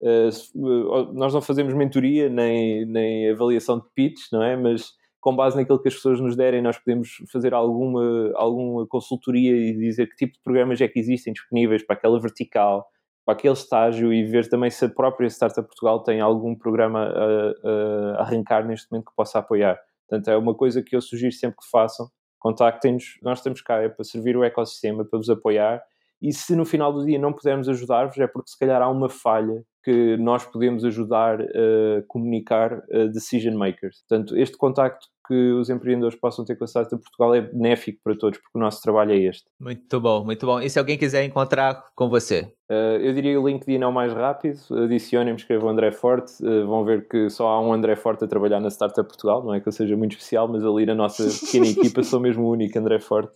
[0.00, 4.56] Uh, nós não fazemos mentoria nem, nem avaliação de pitch, não é?
[4.56, 4.92] Mas
[5.24, 9.72] com base naquilo que as pessoas nos derem, nós podemos fazer alguma, alguma consultoria e
[9.72, 12.86] dizer que tipo de programas é que existem disponíveis para aquela vertical,
[13.24, 18.18] para aquele estágio e ver também se a própria Startup Portugal tem algum programa a,
[18.18, 19.78] a arrancar neste momento que possa apoiar.
[20.08, 22.08] Portanto, é uma coisa que eu sugiro sempre que façam.
[22.38, 25.82] Contactem-nos, nós estamos cá é para servir o ecossistema, para vos apoiar.
[26.20, 29.08] E se no final do dia não pudermos ajudar-vos, é porque se calhar há uma
[29.08, 34.02] falha que nós podemos ajudar a comunicar a decision makers.
[34.08, 38.14] Portanto, este contacto que os empreendedores possam ter com a Startup Portugal é benéfico para
[38.16, 39.44] todos, porque o nosso trabalho é este.
[39.58, 40.60] Muito bom, muito bom.
[40.60, 42.52] E se alguém quiser encontrar com você?
[42.70, 44.58] Uh, eu diria o LinkedIn é o mais rápido.
[44.84, 46.32] Adicionem-me, escrevam André Forte.
[46.44, 49.42] Uh, vão ver que só há um André Forte a trabalhar na Startup Portugal.
[49.42, 52.44] Não é que eu seja muito especial, mas ali na nossa pequena equipa sou mesmo
[52.44, 53.32] o único André Forte.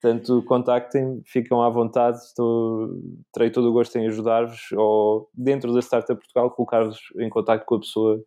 [0.00, 2.90] Portanto, contactem-me, ficam à vontade, estou,
[3.32, 7.76] terei todo o gosto em ajudar-vos ou dentro da Startup Portugal colocar-vos em contato com
[7.76, 8.22] a pessoa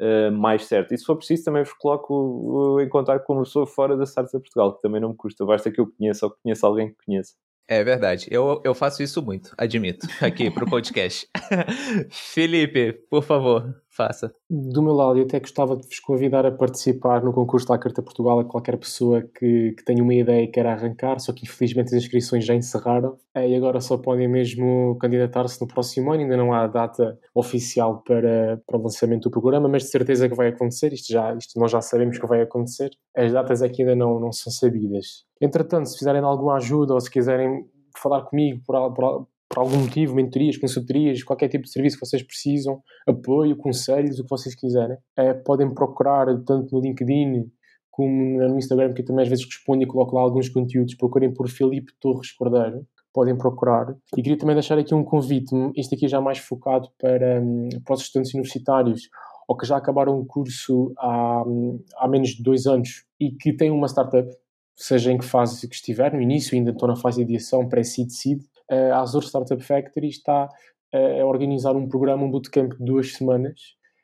[0.00, 0.94] uh, mais certa.
[0.94, 4.38] E se for preciso também vos coloco em contato com uma pessoa fora da Startup
[4.38, 7.04] Portugal, que também não me custa, basta que eu conheça ou que conheça alguém que
[7.06, 7.34] conheça.
[7.66, 11.26] É verdade, eu, eu faço isso muito, admito, aqui para o podcast.
[12.12, 14.34] Felipe, por favor, faça.
[14.50, 18.02] Do meu lado, eu até gostava de vos convidar a participar no concurso da Carta
[18.02, 21.94] Portugal a qualquer pessoa que, que tenha uma ideia e queira arrancar, só que infelizmente
[21.94, 26.36] as inscrições já encerraram é, e agora só podem mesmo candidatar-se no próximo ano, ainda
[26.36, 30.48] não há data oficial para, para o lançamento do programa, mas de certeza que vai
[30.48, 34.18] acontecer, isto, já, isto nós já sabemos que vai acontecer, as datas aqui ainda não,
[34.20, 35.24] não são sabidas.
[35.40, 37.64] Entretanto, se fizerem alguma ajuda ou se quiserem
[37.96, 42.22] falar comigo por, por, por algum motivo, mentorias, consultorias, qualquer tipo de serviço que vocês
[42.24, 47.44] precisam, apoio, conselhos, o que vocês quiserem, é, podem procurar tanto no LinkedIn
[47.88, 51.32] como no Instagram, que eu também às vezes respondo e coloco lá alguns conteúdos, procurem
[51.32, 53.94] por Filipe Torres Cordeiro, podem procurar.
[54.16, 57.94] E queria também deixar aqui um convite, este aqui já mais focado para, hum, para
[57.94, 59.02] os estudantes universitários
[59.46, 63.52] ou que já acabaram o curso há, hum, há menos de dois anos e que
[63.52, 64.28] têm uma startup,
[64.74, 68.10] seja em que fase que estiver, no início, ainda estão na fase de ideação, pré-seed,
[68.10, 68.40] seed,
[68.70, 70.48] a Azure Startup Factory está
[70.92, 73.60] a organizar um programa, um bootcamp de duas semanas,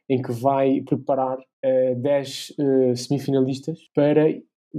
[0.08, 1.38] em que vai preparar
[1.96, 4.26] 10 uh, semifinalistas para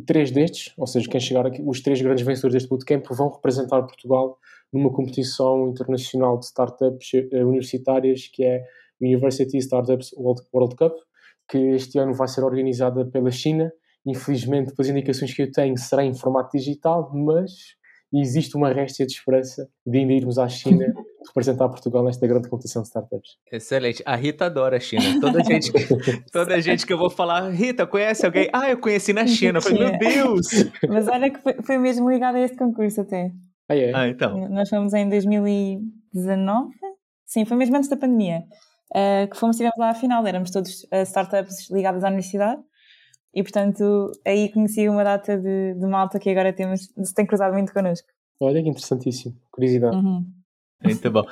[0.05, 3.81] três destes, ou seja, quem chegar aqui, os três grandes vencedores deste bootcamp vão representar
[3.83, 4.37] Portugal
[4.71, 8.63] numa competição internacional de startups universitárias que é
[9.01, 10.93] University Startups World Cup,
[11.49, 13.71] que este ano vai ser organizada pela China.
[14.05, 17.75] Infelizmente, pelas indicações que eu tenho, será em formato digital, mas
[18.11, 20.85] e existe uma réstia de esperança de ainda irmos à China
[21.27, 23.37] representar Portugal nesta grande competição de startups.
[23.51, 24.03] Excelente.
[24.05, 25.19] A Rita adora a China.
[25.21, 25.71] Toda gente,
[26.31, 28.49] toda gente que eu vou falar, Rita, conhece alguém?
[28.51, 29.59] Ah, eu conheci na China.
[29.59, 30.47] Eu falei, meu Deus!
[30.89, 33.31] Mas olha que foi, foi mesmo ligado a este concurso até.
[33.69, 33.91] Ah, é?
[33.93, 34.49] Ah, então.
[34.49, 36.69] Nós fomos em 2019,
[37.25, 38.43] sim, foi mesmo antes da pandemia,
[38.91, 42.61] uh, que fomos, estivemos lá à final, éramos todos uh, startups ligadas à universidade
[43.33, 47.53] e portanto aí conheci uma data de, de malta que agora temos, se tem cruzado
[47.53, 48.07] muito connosco.
[48.39, 49.95] Olha que interessantíssimo, curiosidade.
[49.95, 50.25] Uhum.
[50.83, 51.23] Muito bom.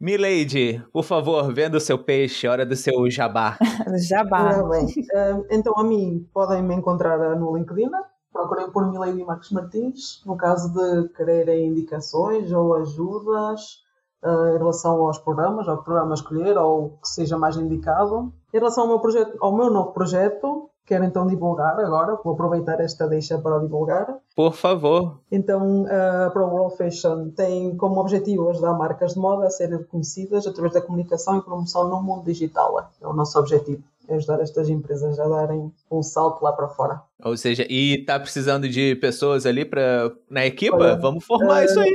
[0.00, 3.58] Milady, por favor, venda o seu peixe, hora do seu jabá.
[4.08, 4.62] jabá.
[4.68, 4.86] bem.
[4.86, 7.90] Uh, então, a mim, podem me encontrar no LinkedIn.
[8.32, 10.22] Procurem por Milady Marcos Martins.
[10.26, 13.84] No caso de quererem indicações ou ajudas
[14.24, 18.32] uh, em relação aos programas, ao programa a escolher ou que seja mais indicado.
[18.52, 22.78] Em relação ao meu, projeto, ao meu novo projeto, Quero então divulgar agora, vou aproveitar
[22.80, 24.18] esta deixa para divulgar.
[24.36, 25.20] Por favor.
[25.32, 30.46] Então, a Pro World Fashion tem como objetivo ajudar marcas de moda a serem reconhecidas
[30.46, 32.90] através da comunicação e promoção no mundo digital.
[33.00, 33.82] É o nosso objetivo.
[34.06, 37.00] É ajudar estas empresas a darem um salto lá para fora.
[37.24, 40.76] Ou seja, e está precisando de pessoas ali pra, na equipa?
[40.76, 41.94] Olha, Vamos formar uh, isso aí.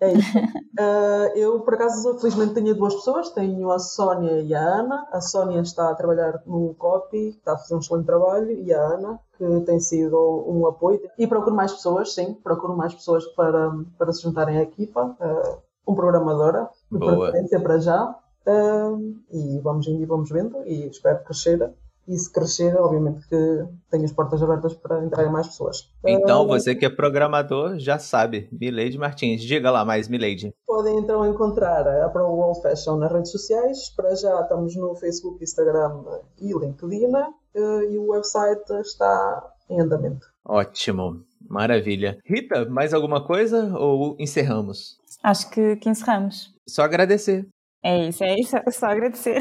[0.00, 0.38] É isso.
[0.38, 3.30] Uh, eu, por acaso, felizmente tenho duas pessoas.
[3.30, 5.06] Tenho a Sónia e a Ana.
[5.12, 8.50] A Sónia está a trabalhar no copy, está a fazer um excelente trabalho.
[8.50, 10.16] E a Ana, que tem sido
[10.48, 11.00] um apoio.
[11.18, 12.34] E procuro mais pessoas, sim.
[12.34, 15.16] Procuro mais pessoas para, para se juntarem à equipa.
[15.20, 18.16] Uh, um programadora, de preferência para já.
[18.46, 20.62] Uh, e vamos indo e vamos vendo.
[20.64, 21.72] E espero crescer
[22.10, 25.88] e se crescer, obviamente que tenho as portas abertas para entrarem mais pessoas.
[26.04, 29.42] Então, uh, você que é programador já sabe, Milady Martins.
[29.42, 30.52] Diga lá mais, Milady.
[30.66, 33.90] Podem então encontrar a Pro World Fashion nas redes sociais.
[33.94, 36.02] Para já estamos no Facebook, Instagram
[36.40, 37.12] e LinkedIn.
[37.54, 40.26] Uh, e o website está em andamento.
[40.44, 42.18] Ótimo, maravilha.
[42.24, 44.98] Rita, mais alguma coisa ou encerramos?
[45.22, 46.52] Acho que, que encerramos.
[46.68, 47.46] Só agradecer.
[47.82, 49.38] É isso, é isso, só agradecer.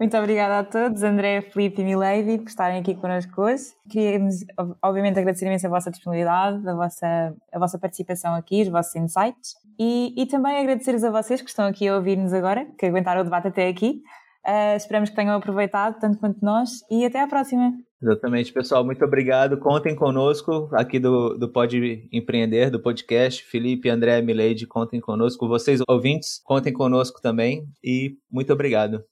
[0.00, 3.64] Muito obrigada a todos, André, Felipe e Milady, por estarem aqui connosco hoje.
[3.86, 4.36] Queríamos,
[4.82, 9.56] obviamente, agradecer imenso a vossa disponibilidade, a vossa, a vossa participação aqui, os vossos insights
[9.78, 13.24] e, e também agradecer-vos a vocês que estão aqui a ouvir-nos agora, que aguentaram o
[13.24, 14.00] debate até aqui.
[14.42, 17.70] Uh, esperamos que tenham aproveitado tanto quanto nós e até à próxima.
[18.02, 18.82] Exatamente, pessoal.
[18.82, 19.58] Muito obrigado.
[19.58, 23.44] Contem conosco aqui do, do Pode Empreender, do podcast.
[23.44, 25.46] Felipe, André, Mileide, contem conosco.
[25.46, 27.66] Vocês, ouvintes, contem conosco também.
[27.84, 29.04] E muito obrigado.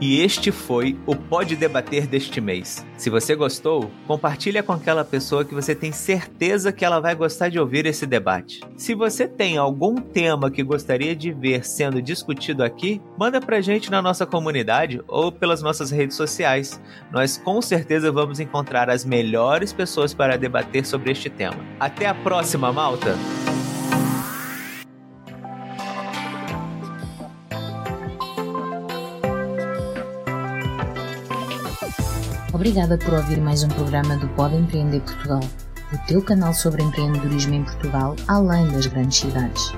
[0.00, 2.86] E este foi o Pode Debater deste mês.
[2.96, 7.50] Se você gostou, compartilha com aquela pessoa que você tem certeza que ela vai gostar
[7.50, 8.60] de ouvir esse debate.
[8.78, 13.90] Se você tem algum tema que gostaria de ver sendo discutido aqui, manda pra gente
[13.90, 16.80] na nossa comunidade ou pelas nossas redes sociais.
[17.12, 21.58] Nós com certeza vamos encontrar as melhores pessoas para debater sobre este tema.
[21.78, 23.14] Até a próxima, malta!
[32.60, 35.40] Obrigada por ouvir mais um programa do Pode Empreender Portugal,
[35.94, 39.72] o teu canal sobre empreendedorismo em Portugal, além das grandes cidades.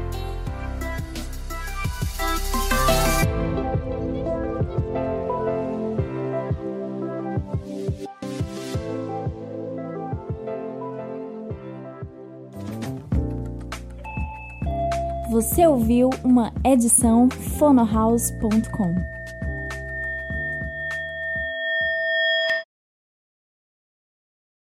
[15.30, 19.21] Você ouviu uma edição fonohouse.com.